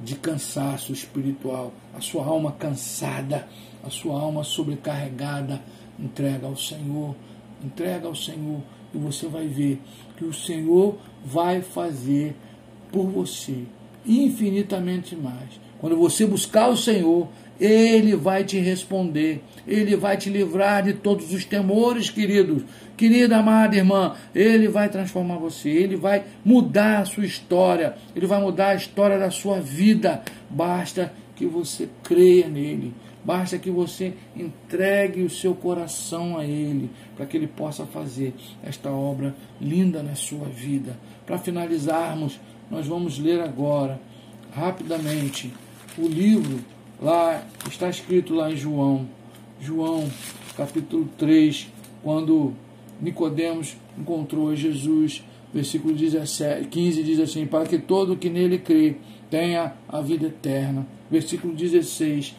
de 0.00 0.16
cansaço 0.16 0.92
espiritual, 0.92 1.72
a 1.94 2.00
sua 2.00 2.24
alma 2.26 2.52
cansada, 2.52 3.48
a 3.84 3.90
sua 3.90 4.20
alma 4.20 4.44
sobrecarregada, 4.44 5.62
entrega 5.98 6.46
ao 6.46 6.56
Senhor, 6.56 7.14
entrega 7.64 8.08
ao 8.08 8.14
Senhor 8.14 8.60
e 8.94 8.98
você 8.98 9.26
vai 9.26 9.46
ver 9.46 9.80
que 10.16 10.24
o 10.24 10.32
Senhor 10.32 10.96
vai 11.24 11.62
fazer 11.62 12.34
por 12.90 13.06
você 13.06 13.64
infinitamente 14.06 15.16
mais. 15.16 15.60
Quando 15.78 15.96
você 15.96 16.26
buscar 16.26 16.68
o 16.68 16.76
Senhor, 16.76 17.28
Ele 17.58 18.14
vai 18.14 18.44
te 18.44 18.58
responder, 18.58 19.42
Ele 19.66 19.96
vai 19.96 20.16
te 20.16 20.30
livrar 20.30 20.82
de 20.84 20.92
todos 20.92 21.32
os 21.32 21.44
temores, 21.44 22.08
queridos. 22.08 22.62
Querida 22.96 23.38
amada 23.38 23.74
irmã, 23.74 24.14
Ele 24.34 24.68
vai 24.68 24.88
transformar 24.88 25.38
você, 25.38 25.68
Ele 25.68 25.96
vai 25.96 26.24
mudar 26.44 27.00
a 27.00 27.04
sua 27.04 27.24
história, 27.24 27.96
Ele 28.14 28.26
vai 28.26 28.40
mudar 28.40 28.68
a 28.68 28.74
história 28.76 29.18
da 29.18 29.30
sua 29.30 29.60
vida. 29.60 30.22
Basta 30.48 31.12
que 31.34 31.46
você 31.46 31.88
creia 32.04 32.48
nele. 32.48 32.94
Basta 33.24 33.58
que 33.58 33.70
você 33.70 34.14
entregue 34.36 35.22
o 35.22 35.30
seu 35.30 35.54
coração 35.54 36.36
a 36.36 36.44
Ele, 36.44 36.90
para 37.16 37.24
que 37.24 37.36
Ele 37.36 37.46
possa 37.46 37.86
fazer 37.86 38.34
esta 38.64 38.90
obra 38.90 39.34
linda 39.60 40.02
na 40.02 40.14
sua 40.14 40.48
vida. 40.48 40.96
Para 41.24 41.38
finalizarmos, 41.38 42.40
nós 42.70 42.86
vamos 42.86 43.18
ler 43.18 43.40
agora, 43.40 44.00
rapidamente, 44.52 45.52
o 45.96 46.08
livro 46.08 46.60
lá, 47.00 47.44
está 47.68 47.88
escrito 47.88 48.34
lá 48.34 48.50
em 48.50 48.56
João, 48.56 49.06
João 49.60 50.08
capítulo 50.56 51.08
3, 51.16 51.68
quando 52.02 52.52
Nicodemos 53.00 53.76
encontrou 53.96 54.54
Jesus, 54.56 55.22
versículo 55.52 55.94
17, 55.94 56.68
15 56.68 57.02
diz 57.02 57.20
assim, 57.20 57.46
para 57.46 57.66
que 57.66 57.78
todo 57.78 58.16
que 58.16 58.30
nele 58.30 58.58
crê 58.58 58.96
tenha 59.30 59.74
a 59.88 60.00
vida 60.00 60.26
eterna. 60.26 60.86
Versículo 61.10 61.54
16, 61.54 62.34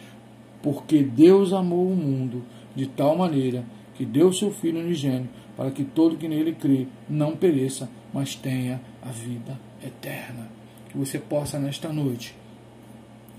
porque 0.64 1.04
Deus 1.04 1.52
amou 1.52 1.92
o 1.92 1.96
mundo 1.96 2.42
de 2.74 2.88
tal 2.88 3.18
maneira 3.18 3.66
que 3.96 4.06
deu 4.06 4.32
seu 4.32 4.50
Filho 4.50 4.80
unigênito, 4.80 5.30
para 5.56 5.70
que 5.70 5.84
todo 5.84 6.18
que 6.18 6.28
nele 6.28 6.54
crê 6.54 6.88
não 7.08 7.36
pereça, 7.36 7.88
mas 8.12 8.34
tenha 8.34 8.82
a 9.02 9.10
vida 9.10 9.60
eterna. 9.86 10.50
Que 10.90 10.98
você 10.98 11.20
possa 11.20 11.60
nesta 11.60 11.92
noite 11.92 12.34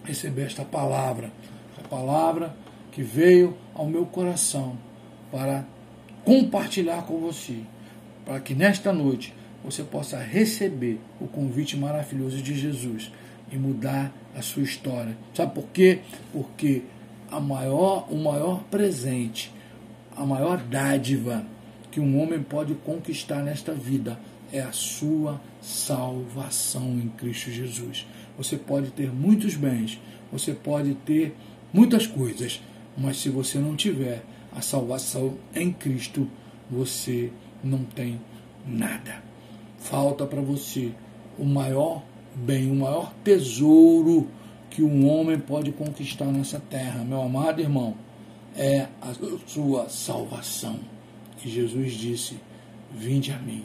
receber 0.04 0.42
esta 0.42 0.64
palavra, 0.64 1.32
a 1.82 1.88
palavra 1.88 2.54
que 2.92 3.02
veio 3.02 3.56
ao 3.74 3.86
meu 3.86 4.04
coração 4.04 4.76
para 5.32 5.64
compartilhar 6.24 7.02
com 7.06 7.18
você, 7.18 7.60
para 8.24 8.38
que 8.38 8.54
nesta 8.54 8.92
noite 8.92 9.34
você 9.64 9.82
possa 9.82 10.18
receber 10.18 11.00
o 11.20 11.26
convite 11.26 11.76
maravilhoso 11.76 12.36
de 12.42 12.54
Jesus 12.54 13.10
e 13.50 13.56
mudar 13.56 14.12
a 14.36 14.42
sua 14.42 14.62
história. 14.62 15.16
Sabe 15.32 15.54
por 15.54 15.64
quê? 15.72 16.00
Porque 16.32 16.82
a 17.34 17.40
maior, 17.40 18.06
o 18.10 18.16
maior 18.16 18.62
presente, 18.70 19.52
a 20.16 20.24
maior 20.24 20.58
dádiva 20.58 21.44
que 21.90 21.98
um 21.98 22.22
homem 22.22 22.40
pode 22.40 22.74
conquistar 22.74 23.42
nesta 23.42 23.74
vida 23.74 24.18
é 24.52 24.60
a 24.60 24.70
sua 24.70 25.40
salvação 25.60 26.96
em 26.96 27.08
Cristo 27.08 27.50
Jesus. 27.50 28.06
Você 28.38 28.56
pode 28.56 28.92
ter 28.92 29.12
muitos 29.12 29.56
bens, 29.56 30.00
você 30.30 30.52
pode 30.52 30.94
ter 30.94 31.34
muitas 31.72 32.06
coisas, 32.06 32.62
mas 32.96 33.16
se 33.16 33.28
você 33.30 33.58
não 33.58 33.74
tiver 33.74 34.22
a 34.52 34.60
salvação 34.60 35.34
em 35.56 35.72
Cristo, 35.72 36.28
você 36.70 37.32
não 37.64 37.82
tem 37.82 38.20
nada. 38.64 39.24
Falta 39.80 40.24
para 40.24 40.40
você 40.40 40.92
o 41.36 41.44
maior 41.44 42.00
bem, 42.32 42.70
o 42.70 42.76
maior 42.76 43.12
tesouro 43.24 44.28
que 44.74 44.82
um 44.82 45.08
homem 45.08 45.38
pode 45.38 45.70
conquistar 45.70 46.26
nessa 46.26 46.58
terra, 46.58 47.04
meu 47.04 47.22
amado 47.22 47.60
irmão, 47.60 47.94
é 48.56 48.88
a 49.00 49.14
sua 49.46 49.88
salvação. 49.88 50.80
E 51.44 51.48
Jesus 51.48 51.92
disse: 51.92 52.40
Vinde 52.92 53.30
a 53.30 53.38
mim, 53.38 53.64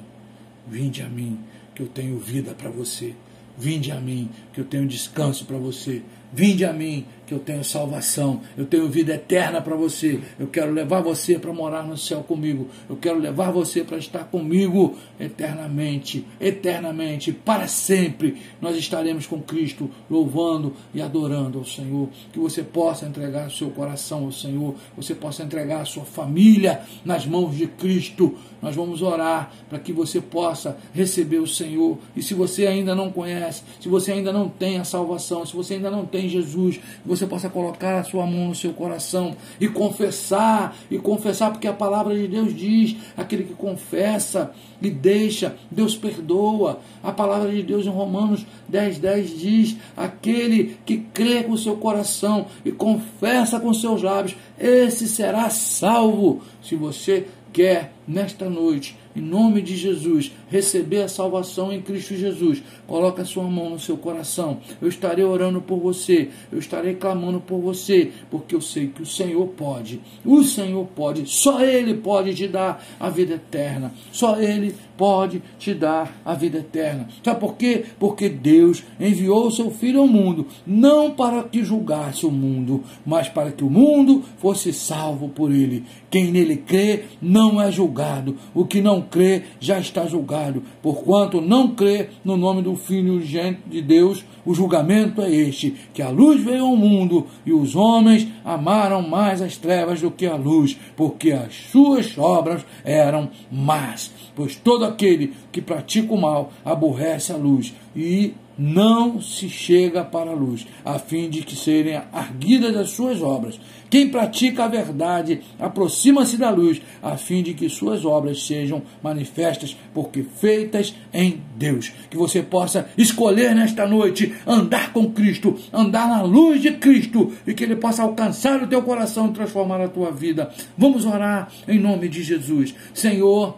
vinde 0.68 1.02
a 1.02 1.10
mim, 1.10 1.40
que 1.74 1.82
eu 1.82 1.88
tenho 1.88 2.20
vida 2.20 2.54
para 2.54 2.70
você. 2.70 3.16
Vinde 3.58 3.92
a 3.92 4.00
mim, 4.00 4.30
que 4.54 4.62
eu 4.62 4.66
tenho 4.66 4.88
descanso 4.88 5.46
para 5.46 5.58
você. 5.58 6.04
Vinde 6.32 6.64
a 6.64 6.72
mim, 6.72 7.06
que 7.30 7.36
eu 7.36 7.40
tenho 7.40 7.64
salvação, 7.64 8.42
eu 8.58 8.66
tenho 8.66 8.90
vida 8.90 9.14
eterna 9.14 9.62
para 9.62 9.76
você. 9.76 10.20
Eu 10.40 10.48
quero 10.48 10.72
levar 10.72 11.00
você 11.00 11.38
para 11.38 11.54
morar 11.54 11.84
no 11.84 11.96
céu 11.96 12.24
comigo. 12.24 12.68
Eu 12.90 12.96
quero 12.96 13.20
levar 13.20 13.52
você 13.52 13.84
para 13.84 14.00
estar 14.00 14.24
comigo 14.24 14.98
eternamente, 15.20 16.26
eternamente, 16.42 17.32
para 17.32 17.68
sempre. 17.68 18.42
Nós 18.60 18.76
estaremos 18.76 19.28
com 19.28 19.40
Cristo, 19.40 19.92
louvando 20.10 20.74
e 20.92 21.04
adorando 21.04 21.60
ao 21.60 21.66
Senhor. 21.66 22.10
Que 22.34 22.40
você 22.40 22.64
possa 22.64 23.06
entregar 23.06 23.52
seu 23.52 23.70
coração 23.70 24.26
ao 24.26 24.32
Senhor, 24.32 24.74
você 24.98 25.14
possa 25.14 25.44
entregar 25.44 25.82
a 25.82 25.86
sua 25.86 26.06
família 26.06 26.82
nas 27.06 27.28
mãos 27.28 27.56
de 27.56 27.68
Cristo. 27.68 28.36
Nós 28.60 28.76
vamos 28.76 29.04
orar 29.04 29.54
para 29.70 29.78
que 29.78 29.94
você 29.94 30.20
possa 30.20 30.78
receber 30.94 31.38
o 31.38 31.48
Senhor. 31.48 31.98
E 32.16 32.24
se 32.24 32.34
você 32.34 32.66
ainda 32.66 32.96
não 32.96 33.12
conhece, 33.12 33.62
se 33.80 33.88
você 33.88 34.14
ainda 34.14 34.34
não 34.34 34.50
tem 34.50 34.80
a 34.80 34.84
salvação, 34.84 35.46
se 35.46 35.56
você 35.56 35.76
ainda 35.76 35.92
não 35.92 36.06
tem 36.06 36.28
Jesus, 36.28 36.80
você 37.06 37.19
você 37.20 37.28
possa 37.28 37.50
colocar 37.50 38.00
a 38.00 38.04
sua 38.04 38.26
mão 38.26 38.50
no 38.50 38.56
seu 38.56 38.72
coração 38.72 39.36
e 39.60 39.68
confessar, 39.68 40.76
e 40.90 40.98
confessar, 40.98 41.52
porque 41.52 41.68
a 41.68 41.74
palavra 41.74 42.16
de 42.16 42.28
Deus 42.28 42.56
diz: 42.56 42.96
aquele 43.18 43.44
que 43.44 43.54
confessa 43.54 44.52
e 44.82 44.90
deixa, 44.90 45.56
Deus 45.70 45.96
perdoa. 45.96 46.80
A 47.04 47.12
palavra 47.12 47.52
de 47.52 47.62
Deus 47.62 47.86
em 47.86 47.90
Romanos 47.90 48.46
10, 48.68 49.00
10 49.00 49.40
diz: 49.40 49.78
aquele 49.98 50.78
que 50.86 50.98
crê 51.14 51.44
com 51.44 51.54
o 51.54 51.58
seu 51.58 51.76
coração 51.76 52.48
e 52.64 52.72
confessa 52.72 53.60
com 53.60 53.74
seus 53.74 54.02
lábios, 54.02 54.36
esse 54.58 55.08
será 55.08 55.50
salvo. 55.50 56.42
Se 56.62 56.76
você 56.76 57.28
quer 57.52 57.94
nesta 58.08 58.50
noite 58.50 58.96
em 59.16 59.22
nome 59.22 59.62
de 59.62 59.76
Jesus, 59.76 60.32
receber 60.50 61.02
a 61.02 61.08
salvação 61.08 61.74
em 61.74 61.82
Cristo 61.82 62.16
Jesus, 62.16 62.62
coloque 62.90 63.22
a 63.22 63.26
sua 63.26 63.44
mão 63.44 63.70
no 63.70 63.80
seu 63.80 63.96
coração. 63.96 64.58
Eu 64.82 64.90
estarei 64.90 65.24
orando 65.24 65.62
por 65.62 65.78
você, 65.78 66.30
eu 66.52 66.58
estarei 66.58 66.96
clamando 66.96 67.40
por 67.40 67.60
você, 67.60 68.12
porque 68.32 68.56
eu 68.56 68.62
sei 68.62 68.88
que 68.88 69.04
o 69.04 69.06
Senhor 69.06 69.46
pode. 69.50 70.02
O 70.26 70.44
Senhor 70.44 70.86
pode, 70.96 71.30
só 71.30 71.62
Ele 71.62 71.94
pode 71.94 72.34
te 72.34 72.48
dar 72.48 72.84
a 73.00 73.10
vida 73.10 73.36
eterna. 73.36 73.94
Só 74.12 74.40
Ele 74.42 74.76
pode 74.98 75.42
te 75.60 75.74
dar 75.74 76.20
a 76.26 76.34
vida 76.34 76.58
eterna. 76.58 77.08
Sabe 77.24 77.40
por 77.40 77.56
quê? 77.56 77.86
Porque 78.00 78.28
Deus 78.28 78.84
enviou 79.00 79.48
o 79.48 79.52
seu 79.52 79.70
Filho 79.70 80.02
ao 80.02 80.08
mundo, 80.08 80.48
não 80.66 81.12
para 81.12 81.44
que 81.44 81.64
julgasse 81.64 82.26
o 82.26 82.32
mundo, 82.32 82.84
mas 83.06 83.30
para 83.30 83.52
que 83.52 83.64
o 83.64 83.70
mundo 83.70 84.24
fosse 84.40 84.74
salvo 84.74 85.30
por 85.30 85.52
ele. 85.52 85.84
Quem 86.10 86.32
nele 86.32 86.58
crê 86.58 87.04
não 87.22 87.62
é 87.62 87.72
julgado. 87.72 88.36
O 88.54 88.66
que 88.66 88.82
não 88.82 89.02
crê 89.02 89.44
já 89.60 89.80
está 89.80 90.08
julgado. 90.08 90.64
Porquanto 90.82 91.40
não 91.40 91.76
crê 91.76 92.10
no 92.26 92.36
nome 92.36 92.62
do 92.62 92.76
Filho 92.80 93.20
de 93.20 93.82
Deus, 93.82 94.26
o 94.46 94.54
julgamento 94.54 95.22
é 95.22 95.32
este: 95.32 95.76
que 95.94 96.02
a 96.02 96.10
luz 96.10 96.44
veio 96.44 96.66
ao 96.66 96.76
mundo 96.76 97.28
e 97.46 97.54
os 97.54 97.76
homens 97.76 98.28
amaram 98.44 99.08
mais 99.08 99.42
as 99.42 99.58
trevas 99.58 100.02
do 100.02 100.10
que 100.10 100.26
a 100.26 100.36
luz, 100.36 100.78
porque 100.96 101.32
as 101.32 101.54
suas 101.72 102.18
obras 102.18 102.66
eram 102.84 103.30
más. 103.52 104.12
Pois 104.36 104.56
todo 104.56 104.86
aquele 104.86 105.34
que 105.52 105.62
pratica 105.62 106.14
o 106.14 106.20
mal 106.20 106.52
aborrece 106.64 107.32
a 107.32 107.38
luz 107.38 107.74
e 107.96 108.34
não 108.60 109.22
se 109.22 109.48
chega 109.48 110.04
para 110.04 110.32
a 110.32 110.36
luz, 110.36 110.68
a 110.84 111.00
fim 111.00 111.30
de 111.30 111.44
que 111.44 111.56
serem 111.56 112.02
arguidas 112.12 112.76
as 112.76 112.90
suas 112.90 113.22
obras. 113.22 113.58
Quem 113.90 114.10
pratica 114.10 114.66
a 114.66 114.68
verdade 114.68 115.42
aproxima-se 115.58 116.38
da 116.38 116.50
luz, 116.50 116.82
a 117.02 117.18
fim 117.18 117.42
de 117.42 117.54
que 117.54 117.70
suas 117.70 118.06
obras 118.06 118.46
sejam 118.46 118.84
manifestas, 119.02 119.76
porque 119.94 120.24
feitas 120.24 120.94
em 121.14 121.42
Deus. 121.56 121.92
Que 122.10 122.18
você 122.18 122.44
possa 122.44 122.90
escolher 122.98 123.56
nesta 123.56 123.88
noite 123.88 124.36
andar 124.46 124.94
com 124.94 125.12
Cristo, 125.12 125.58
andar 125.74 126.08
na 126.08 126.22
luz 126.22 126.62
de 126.62 126.74
Cristo, 126.74 127.32
e 127.48 127.54
que 127.54 127.64
Ele 127.64 127.78
possa 127.78 128.04
alcançar 128.04 128.62
o 128.62 128.68
teu 128.68 128.84
coração 128.84 129.28
e 129.28 129.34
transformar 129.34 129.82
a 129.82 129.88
tua 129.88 130.12
vida. 130.12 130.52
Vamos 130.78 131.06
orar 131.06 131.50
em 131.68 131.80
nome 131.80 132.10
de 132.10 132.22
Jesus. 132.22 132.76
Senhor, 132.94 133.58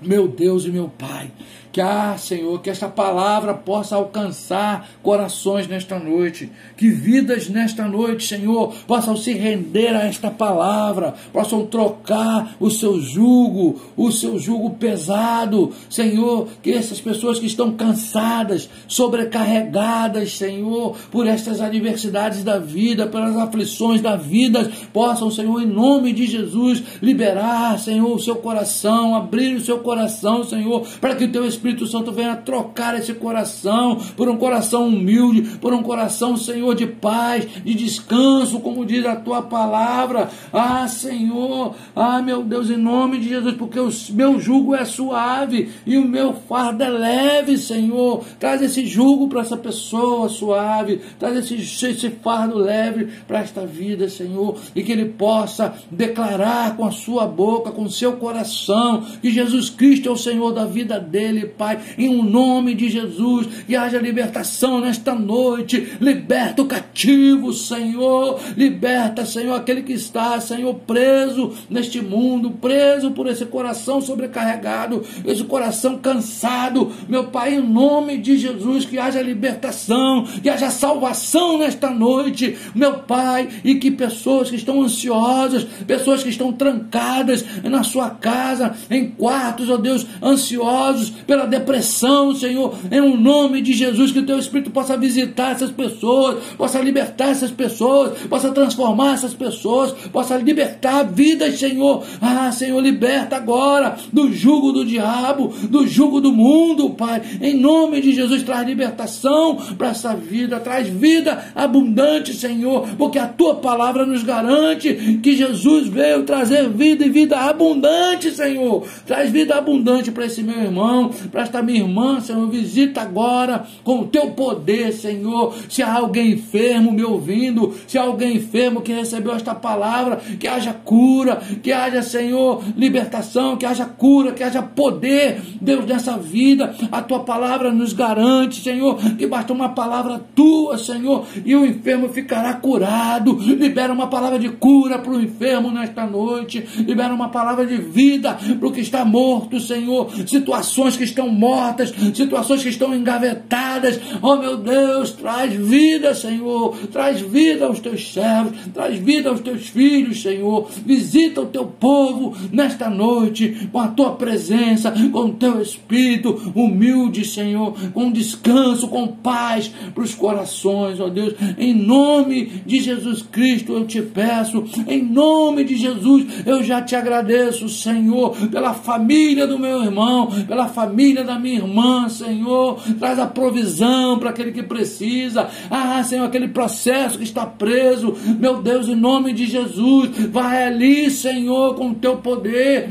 meu 0.00 0.28
Deus 0.28 0.64
e 0.64 0.68
meu 0.68 0.88
Pai. 0.88 1.30
Que, 1.74 1.80
ah, 1.80 2.14
Senhor, 2.16 2.60
que 2.60 2.70
esta 2.70 2.86
palavra 2.86 3.52
possa 3.52 3.96
alcançar 3.96 4.90
corações 5.02 5.66
nesta 5.66 5.98
noite. 5.98 6.48
Que 6.76 6.88
vidas 6.88 7.48
nesta 7.48 7.84
noite, 7.88 8.28
Senhor, 8.28 8.72
possam 8.86 9.16
se 9.16 9.32
render 9.32 9.88
a 9.88 10.06
esta 10.06 10.30
palavra, 10.30 11.14
possam 11.32 11.66
trocar 11.66 12.54
o 12.60 12.70
seu 12.70 13.00
jugo, 13.00 13.80
o 13.96 14.12
seu 14.12 14.38
jugo 14.38 14.76
pesado. 14.76 15.72
Senhor, 15.90 16.46
que 16.62 16.70
essas 16.70 17.00
pessoas 17.00 17.40
que 17.40 17.46
estão 17.46 17.72
cansadas, 17.72 18.70
sobrecarregadas, 18.86 20.30
Senhor, 20.30 20.96
por 21.10 21.26
estas 21.26 21.60
adversidades 21.60 22.44
da 22.44 22.56
vida, 22.56 23.08
pelas 23.08 23.36
aflições 23.36 24.00
da 24.00 24.14
vida, 24.14 24.70
possam, 24.92 25.28
Senhor, 25.28 25.60
em 25.60 25.66
nome 25.66 26.12
de 26.12 26.24
Jesus, 26.24 26.84
liberar, 27.02 27.80
Senhor, 27.80 28.14
o 28.14 28.20
seu 28.20 28.36
coração, 28.36 29.16
abrir 29.16 29.56
o 29.56 29.60
seu 29.60 29.80
coração, 29.80 30.44
Senhor, 30.44 30.86
para 31.00 31.16
que 31.16 31.24
o 31.24 31.32
teu 31.32 31.44
Espírito 31.44 31.63
Espírito 31.64 31.86
Santo 31.86 32.12
venha 32.12 32.36
trocar 32.36 32.94
esse 32.98 33.14
coração 33.14 33.96
por 34.16 34.28
um 34.28 34.36
coração 34.36 34.86
humilde, 34.86 35.56
por 35.58 35.72
um 35.72 35.82
coração, 35.82 36.36
Senhor, 36.36 36.74
de 36.74 36.86
paz, 36.86 37.46
de 37.64 37.74
descanso, 37.74 38.60
como 38.60 38.84
diz 38.84 39.06
a 39.06 39.16
tua 39.16 39.40
palavra. 39.40 40.28
Ah, 40.52 40.86
Senhor, 40.86 41.74
ah, 41.96 42.20
meu 42.20 42.42
Deus, 42.42 42.68
em 42.68 42.76
nome 42.76 43.18
de 43.18 43.30
Jesus, 43.30 43.54
porque 43.54 43.80
o 43.80 43.88
meu 44.10 44.38
jugo 44.38 44.74
é 44.74 44.84
suave 44.84 45.70
e 45.86 45.96
o 45.96 46.06
meu 46.06 46.34
fardo 46.34 46.82
é 46.82 46.90
leve, 46.90 47.56
Senhor. 47.56 48.22
Traz 48.38 48.60
esse 48.60 48.84
jugo 48.84 49.26
para 49.28 49.40
essa 49.40 49.56
pessoa 49.56 50.28
suave, 50.28 51.00
traz 51.18 51.34
esse, 51.38 51.54
esse 51.86 52.10
fardo 52.10 52.58
leve 52.58 53.08
para 53.26 53.38
esta 53.38 53.64
vida, 53.64 54.06
Senhor, 54.10 54.58
e 54.76 54.82
que 54.82 54.92
ele 54.92 55.06
possa 55.06 55.74
declarar 55.90 56.76
com 56.76 56.84
a 56.84 56.90
sua 56.90 57.26
boca, 57.26 57.70
com 57.70 57.84
o 57.84 57.90
seu 57.90 58.14
coração, 58.14 59.02
que 59.22 59.30
Jesus 59.30 59.70
Cristo 59.70 60.10
é 60.10 60.12
o 60.12 60.16
Senhor 60.16 60.52
da 60.52 60.66
vida 60.66 61.00
dele, 61.00 61.53
Pai, 61.56 61.78
em 61.96 62.08
um 62.08 62.22
nome 62.22 62.74
de 62.74 62.88
Jesus, 62.88 63.46
que 63.66 63.76
haja 63.76 63.98
libertação 63.98 64.80
nesta 64.80 65.14
noite, 65.14 65.96
liberta 66.00 66.62
o 66.62 66.66
cativo, 66.66 67.52
Senhor, 67.52 68.40
liberta, 68.56 69.24
Senhor, 69.24 69.54
aquele 69.54 69.82
que 69.82 69.92
está, 69.92 70.40
Senhor, 70.40 70.74
preso 70.86 71.52
neste 71.70 72.00
mundo, 72.00 72.50
preso 72.50 73.10
por 73.12 73.26
esse 73.26 73.44
coração 73.46 74.00
sobrecarregado, 74.00 75.02
esse 75.24 75.44
coração 75.44 75.98
cansado, 75.98 76.92
meu 77.08 77.24
Pai, 77.24 77.54
em 77.54 77.60
nome 77.60 78.18
de 78.18 78.36
Jesus, 78.36 78.84
que 78.84 78.98
haja 78.98 79.22
libertação, 79.22 80.24
que 80.42 80.48
haja 80.48 80.70
salvação 80.70 81.58
nesta 81.58 81.90
noite, 81.90 82.56
meu 82.74 82.98
Pai, 83.00 83.48
e 83.64 83.76
que 83.76 83.90
pessoas 83.90 84.50
que 84.50 84.56
estão 84.56 84.82
ansiosas, 84.82 85.64
pessoas 85.86 86.22
que 86.22 86.28
estão 86.28 86.52
trancadas 86.52 87.44
na 87.62 87.82
sua 87.82 88.10
casa, 88.10 88.74
em 88.90 89.08
quartos, 89.08 89.70
ó 89.70 89.76
Deus, 89.76 90.06
ansiosos 90.22 91.10
pela 91.10 91.43
depressão, 91.46 92.34
Senhor, 92.34 92.74
em 92.90 93.00
um 93.00 93.16
nome 93.16 93.60
de 93.60 93.72
Jesus, 93.72 94.12
que 94.12 94.18
o 94.18 94.26
teu 94.26 94.38
Espírito 94.38 94.70
possa 94.70 94.96
visitar 94.96 95.52
essas 95.52 95.70
pessoas, 95.70 96.42
possa 96.56 96.80
libertar 96.80 97.30
essas 97.30 97.50
pessoas, 97.50 98.18
possa 98.28 98.50
transformar 98.50 99.14
essas 99.14 99.34
pessoas, 99.34 99.92
possa 100.12 100.36
libertar 100.36 101.04
vidas, 101.04 101.58
Senhor. 101.58 102.04
Ah, 102.20 102.50
Senhor, 102.52 102.80
liberta 102.80 103.36
agora 103.36 103.96
do 104.12 104.32
jugo 104.32 104.72
do 104.72 104.84
diabo, 104.84 105.48
do 105.68 105.86
jugo 105.86 106.20
do 106.20 106.32
mundo, 106.32 106.90
Pai. 106.90 107.22
Em 107.40 107.54
nome 107.58 108.00
de 108.00 108.12
Jesus, 108.12 108.42
traz 108.42 108.66
libertação 108.66 109.56
para 109.76 109.88
essa 109.88 110.14
vida, 110.14 110.60
traz 110.60 110.88
vida 110.88 111.44
abundante, 111.54 112.32
Senhor, 112.34 112.86
porque 112.96 113.18
a 113.18 113.26
tua 113.26 113.56
palavra 113.56 114.06
nos 114.06 114.22
garante 114.22 115.18
que 115.22 115.36
Jesus 115.36 115.88
veio 115.88 116.24
trazer 116.24 116.68
vida 116.68 117.04
e 117.04 117.10
vida 117.10 117.38
abundante, 117.38 118.30
Senhor. 118.30 118.86
Traz 119.06 119.30
vida 119.30 119.56
abundante 119.56 120.10
para 120.10 120.26
esse 120.26 120.42
meu 120.42 120.58
irmão, 120.58 121.10
para 121.34 121.42
esta 121.42 121.60
minha 121.60 121.80
irmã, 121.80 122.20
Senhor. 122.20 122.48
Visita 122.48 123.02
agora 123.02 123.66
com 123.82 124.02
o 124.02 124.06
teu 124.06 124.30
poder, 124.30 124.92
Senhor. 124.92 125.52
Se 125.68 125.82
há 125.82 125.92
alguém 125.92 126.30
enfermo 126.30 126.92
me 126.92 127.02
ouvindo, 127.02 127.74
se 127.88 127.98
há 127.98 128.02
alguém 128.02 128.36
enfermo 128.36 128.80
que 128.80 128.92
recebeu 128.92 129.34
esta 129.34 129.52
palavra, 129.52 130.20
que 130.38 130.46
haja 130.46 130.72
cura, 130.72 131.42
que 131.60 131.72
haja, 131.72 132.02
Senhor, 132.02 132.62
libertação, 132.76 133.56
que 133.56 133.66
haja 133.66 133.84
cura, 133.84 134.30
que 134.30 134.44
haja 134.44 134.62
poder, 134.62 135.42
Deus, 135.60 135.84
nessa 135.86 136.16
vida. 136.16 136.72
A 136.92 137.02
tua 137.02 137.20
palavra 137.20 137.72
nos 137.72 137.92
garante, 137.92 138.62
Senhor, 138.62 138.96
que 139.18 139.26
basta 139.26 139.52
uma 139.52 139.70
palavra 139.70 140.24
tua, 140.36 140.78
Senhor, 140.78 141.26
e 141.44 141.56
o 141.56 141.66
enfermo 141.66 142.10
ficará 142.10 142.54
curado. 142.54 143.36
Libera 143.40 143.92
uma 143.92 144.06
palavra 144.06 144.38
de 144.38 144.50
cura 144.50 145.00
para 145.00 145.10
o 145.10 145.20
enfermo 145.20 145.72
nesta 145.72 146.06
noite. 146.06 146.64
Libera 146.86 147.12
uma 147.12 147.30
palavra 147.30 147.66
de 147.66 147.76
vida 147.76 148.38
para 148.60 148.68
o 148.68 148.72
que 148.72 148.80
está 148.80 149.04
morto, 149.04 149.58
Senhor. 149.58 150.08
Situações 150.28 150.96
que 150.96 151.02
estão 151.14 151.28
mortas, 151.28 151.94
situações 152.12 152.62
que 152.62 152.68
estão 152.68 152.94
engavetadas. 152.94 154.00
Oh, 154.20 154.36
meu 154.36 154.56
Deus, 154.56 155.12
traz 155.12 155.54
vida, 155.54 156.12
Senhor. 156.12 156.76
Traz 156.92 157.20
vida 157.20 157.66
aos 157.66 157.78
teus 157.78 158.12
servos, 158.12 158.52
traz 158.72 158.98
vida 158.98 159.30
aos 159.30 159.40
teus 159.40 159.68
filhos, 159.68 160.20
Senhor. 160.20 160.68
Visita 160.84 161.40
o 161.40 161.46
teu 161.46 161.66
povo 161.66 162.36
nesta 162.52 162.90
noite 162.90 163.68
com 163.70 163.78
a 163.78 163.88
tua 163.88 164.12
presença, 164.16 164.92
com 165.12 165.26
o 165.26 165.32
teu 165.32 165.62
espírito 165.62 166.52
humilde, 166.54 167.24
Senhor, 167.24 167.74
com 167.92 168.10
descanso, 168.10 168.88
com 168.88 169.06
paz 169.06 169.70
para 169.94 170.02
os 170.02 170.14
corações, 170.14 171.00
ó 171.00 171.08
Deus. 171.08 171.34
Em 171.56 171.72
nome 171.72 172.62
de 172.66 172.80
Jesus 172.80 173.22
Cristo 173.22 173.72
eu 173.72 173.86
te 173.86 174.02
peço, 174.02 174.64
em 174.88 175.02
nome 175.02 175.64
de 175.64 175.76
Jesus 175.76 176.26
eu 176.44 176.62
já 176.62 176.82
te 176.82 176.96
agradeço, 176.96 177.68
Senhor, 177.68 178.36
pela 178.48 178.74
família 178.74 179.46
do 179.46 179.58
meu 179.58 179.82
irmão, 179.82 180.28
pela 180.46 180.66
família 180.66 181.03
da 181.12 181.38
minha 181.38 181.56
irmã, 181.56 182.08
Senhor. 182.08 182.80
Traz 182.98 183.18
a 183.18 183.26
provisão 183.26 184.18
para 184.18 184.30
aquele 184.30 184.52
que 184.52 184.62
precisa. 184.62 185.48
Ah, 185.70 186.02
Senhor, 186.02 186.24
aquele 186.24 186.48
processo 186.48 187.18
que 187.18 187.24
está 187.24 187.44
preso, 187.44 188.16
meu 188.38 188.62
Deus, 188.62 188.88
em 188.88 188.94
nome 188.94 189.32
de 189.32 189.46
Jesus, 189.46 190.10
vai 190.30 190.64
ali, 190.64 191.10
Senhor, 191.10 191.74
com 191.74 191.90
o 191.90 191.94
teu 191.94 192.16
poder 192.16 192.88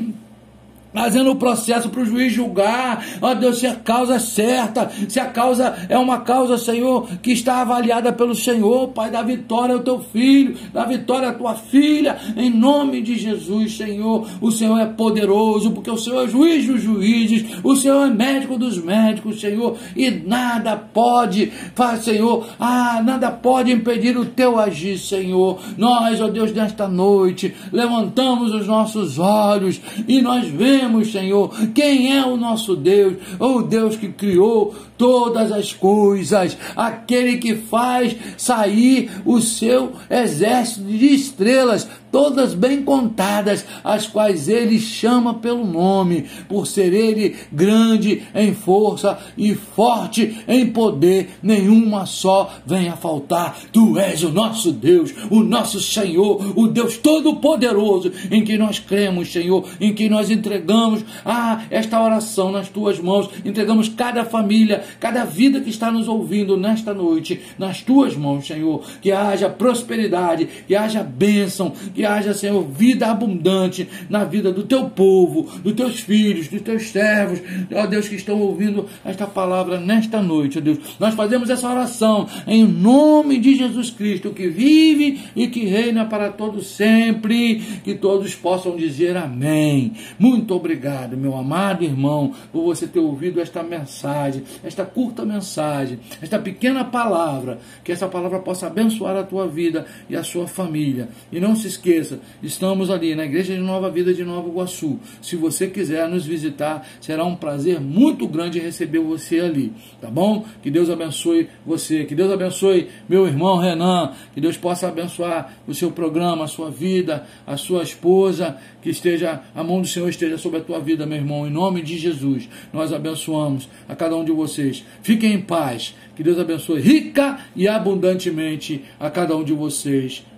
fazendo 0.94 1.32
o 1.32 1.36
processo 1.36 1.90
para 1.90 2.02
o 2.02 2.06
juiz 2.06 2.32
julgar, 2.32 3.04
ó 3.22 3.34
Deus, 3.34 3.60
se 3.60 3.68
a 3.68 3.76
causa 3.76 4.16
é 4.16 4.20
certa, 4.20 4.90
se 5.08 5.20
a 5.20 5.26
causa 5.26 5.76
é 5.90 5.98
uma 5.98 6.22
causa, 6.22 6.58
Senhor, 6.58 7.08
que 7.22 7.32
está 7.32 7.62
avaliada 7.62 8.14
pelo 8.14 8.36
Senhor, 8.36 8.90
Pai, 8.90 9.10
da 9.10 9.22
vitória 9.22 9.76
ao 9.76 9.82
teu 9.82 10.00
filho, 10.00 10.56
da 10.72 10.86
vitória 10.86 11.30
à 11.30 11.34
tua 11.34 11.56
filha, 11.56 12.18
em 12.38 12.50
nome 12.50 13.02
de 13.02 13.16
Jesus, 13.16 13.76
Senhor, 13.76 14.28
o 14.40 14.52
Senhor 14.52 14.80
é 14.80 14.86
poderoso, 14.86 15.72
porque 15.72 15.90
o 15.90 15.98
Senhor 15.98 16.26
é 16.26 16.28
juiz 16.28 16.68
dos 16.68 16.82
juízes, 16.82 17.46
o 17.64 17.76
Senhor 17.76 18.08
é 18.08 18.10
médico 18.10 18.58
dos 18.58 18.78
médicos, 18.78 19.40
Senhor, 19.40 19.78
e 19.96 20.10
nada 20.12 20.76
pode, 20.76 21.52
faz, 21.76 22.04
Senhor, 22.04 22.48
ah, 22.60 23.02
nada 23.04 23.32
pode 23.32 23.72
impedir 23.72 24.18
o 24.18 24.26
teu 24.26 24.60
agir, 24.60 24.98
Senhor. 24.98 25.60
Nós, 25.78 26.22
ó 26.22 26.28
Deus, 26.28 26.54
nesta 26.54 26.88
noite, 26.88 27.54
levantamos 27.72 28.54
os 28.54 28.68
nossos 28.68 29.18
olhos 29.18 29.82
e 30.08 30.22
nós 30.22 30.48
vemos 30.48 30.83
Senhor, 31.12 31.54
quem 31.74 32.18
é 32.18 32.26
o 32.26 32.38
nosso 32.38 32.76
Deus, 32.76 33.16
o 33.40 33.62
Deus 33.62 33.96
que 33.96 34.10
criou 34.10 34.74
todas 34.98 35.52
as 35.52 35.74
coisas, 35.74 36.58
aquele 36.76 37.38
que 37.38 37.56
faz 37.56 38.16
sair 38.38 39.12
o 39.26 39.42
seu 39.42 39.94
exército 40.10 40.86
de 40.86 41.14
estrelas, 41.14 41.88
todas 42.14 42.54
bem 42.54 42.84
contadas, 42.84 43.66
as 43.84 44.06
quais 44.06 44.48
ele 44.48 44.80
chama 44.80 45.34
pelo 45.34 45.66
nome, 45.66 46.26
por 46.48 46.68
ser 46.68 46.94
ele 46.94 47.36
grande 47.52 48.22
em 48.36 48.54
força 48.54 49.18
e 49.36 49.56
forte 49.56 50.38
em 50.48 50.68
poder, 50.68 51.32
nenhuma 51.42 52.06
só 52.06 52.54
venha 52.68 52.96
faltar. 52.96 53.58
Tu 53.72 53.98
és 53.98 54.22
o 54.22 54.30
nosso 54.30 54.72
Deus, 54.72 55.12
o 55.32 55.42
nosso 55.42 55.82
Senhor, 55.82 56.54
o 56.56 56.68
Deus 56.68 56.98
Todo-Poderoso, 56.98 58.12
em 58.30 58.44
que 58.44 58.60
nós 58.60 58.78
cremos, 58.78 59.32
Senhor, 59.32 59.68
em 59.82 59.92
que 59.92 60.08
nós 60.08 60.30
entregamos 60.30 61.04
ah, 61.26 61.64
esta 61.72 62.00
oração 62.00 62.52
nas 62.52 62.70
tuas 62.70 63.00
mãos, 63.00 63.28
entregamos 63.44 63.90
cada 63.90 64.24
família, 64.24 64.84
cada 65.00 65.26
vida 65.26 65.60
que 65.62 65.72
está 65.72 65.92
nos 65.92 66.08
ouvindo 66.08 66.56
nesta 66.56 66.94
noite 66.94 67.42
nas 67.58 67.82
tuas 67.82 68.16
mãos, 68.16 68.46
Senhor. 68.46 68.84
Que 69.02 69.12
haja 69.12 69.50
prosperidade, 69.50 70.48
que 70.68 70.76
haja 70.76 71.02
bênção, 71.02 71.74
que 71.96 72.03
haja, 72.06 72.34
Senhor, 72.34 72.64
vida 72.68 73.08
abundante 73.08 73.88
na 74.10 74.24
vida 74.24 74.52
do 74.52 74.64
teu 74.64 74.90
povo, 74.90 75.44
dos 75.62 75.74
teus 75.74 76.00
filhos, 76.00 76.48
dos 76.48 76.62
teus 76.62 76.90
servos, 76.90 77.42
ó 77.74 77.86
Deus, 77.86 78.08
que 78.08 78.16
estão 78.16 78.40
ouvindo 78.40 78.88
esta 79.04 79.26
palavra 79.28 79.80
nesta 79.80 80.22
noite, 80.22 80.58
ó 80.58 80.62
Deus. 80.62 80.80
Nós 81.00 81.14
fazemos 81.14 81.50
essa 81.50 81.70
oração 81.70 82.28
em 82.48 82.66
nome 82.66 83.40
de 83.40 83.56
Jesus 83.56 83.90
Cristo, 83.90 84.32
que 84.32 84.48
vive 84.48 85.20
e 85.36 85.48
que 85.48 85.66
reina 85.66 86.06
para 86.06 86.30
todos 86.30 86.68
sempre, 86.68 87.62
que 87.84 87.96
todos 87.96 88.36
possam 88.36 88.76
dizer 88.76 89.16
amém. 89.18 89.94
Muito 90.18 90.54
obrigado, 90.56 91.18
meu 91.18 91.36
amado 91.36 91.84
irmão, 91.84 92.34
por 92.52 92.64
você 92.64 92.88
ter 92.88 93.00
ouvido 93.00 93.40
esta 93.40 93.64
mensagem, 93.64 94.44
esta 94.64 94.86
curta 94.86 95.26
mensagem, 95.26 96.00
esta 96.22 96.40
pequena 96.40 96.84
palavra, 96.84 97.60
que 97.84 97.92
essa 97.92 98.08
palavra 98.08 98.40
possa 98.40 98.68
abençoar 98.68 99.16
a 99.16 99.24
tua 99.24 99.48
vida 99.48 99.86
e 100.10 100.16
a 100.16 100.24
sua 100.24 100.48
família. 100.48 101.10
E 101.32 101.40
não 101.40 101.56
se 101.56 101.68
esqueça, 101.94 102.20
estamos 102.42 102.90
ali 102.90 103.14
na 103.14 103.26
Igreja 103.26 103.54
de 103.54 103.60
Nova 103.60 103.90
Vida 103.90 104.14
de 104.14 104.24
Nova 104.24 104.48
Iguaçu. 104.50 105.00
Se 105.22 105.36
você 105.36 105.68
quiser 105.68 106.08
nos 106.10 106.26
visitar, 106.26 106.88
será 107.00 107.24
um 107.24 107.36
prazer 107.36 107.80
muito 107.80 108.28
grande 108.28 108.60
receber 108.60 109.00
você 109.00 109.40
ali, 109.40 109.72
tá 110.02 110.10
bom? 110.10 110.46
Que 110.62 110.72
Deus 110.72 110.90
abençoe 110.90 111.48
você, 111.66 112.06
que 112.06 112.16
Deus 112.16 112.32
abençoe 112.32 112.90
meu 113.08 113.28
irmão 113.28 113.58
Renan, 113.58 114.12
que 114.34 114.42
Deus 114.42 114.58
possa 114.58 114.88
abençoar 114.88 115.54
o 115.68 115.74
seu 115.74 115.92
programa, 115.92 116.46
a 116.46 116.48
sua 116.48 116.72
vida, 116.72 117.26
a 117.46 117.58
sua 117.58 117.84
esposa, 117.84 118.58
que 118.82 118.90
esteja 118.90 119.42
a 119.56 119.64
mão 119.64 119.82
do 119.82 119.88
Senhor 119.88 120.10
esteja 120.10 120.38
sobre 120.38 120.60
a 120.60 120.64
tua 120.64 120.80
vida, 120.80 121.06
meu 121.06 121.18
irmão, 121.18 121.48
em 121.48 121.52
nome 121.52 121.82
de 121.82 121.98
Jesus. 121.98 122.50
Nós 122.72 122.92
abençoamos 122.92 123.70
a 123.88 123.96
cada 123.96 124.16
um 124.16 124.26
de 124.26 124.32
vocês. 124.32 124.84
Fiquem 125.02 125.34
em 125.34 125.42
paz. 125.42 125.96
Que 126.16 126.22
Deus 126.22 126.38
abençoe 126.38 126.80
rica 126.80 127.40
e 127.56 127.68
abundantemente 127.68 128.84
a 129.00 129.10
cada 129.10 129.36
um 129.36 129.44
de 129.44 129.52
vocês. 129.52 130.24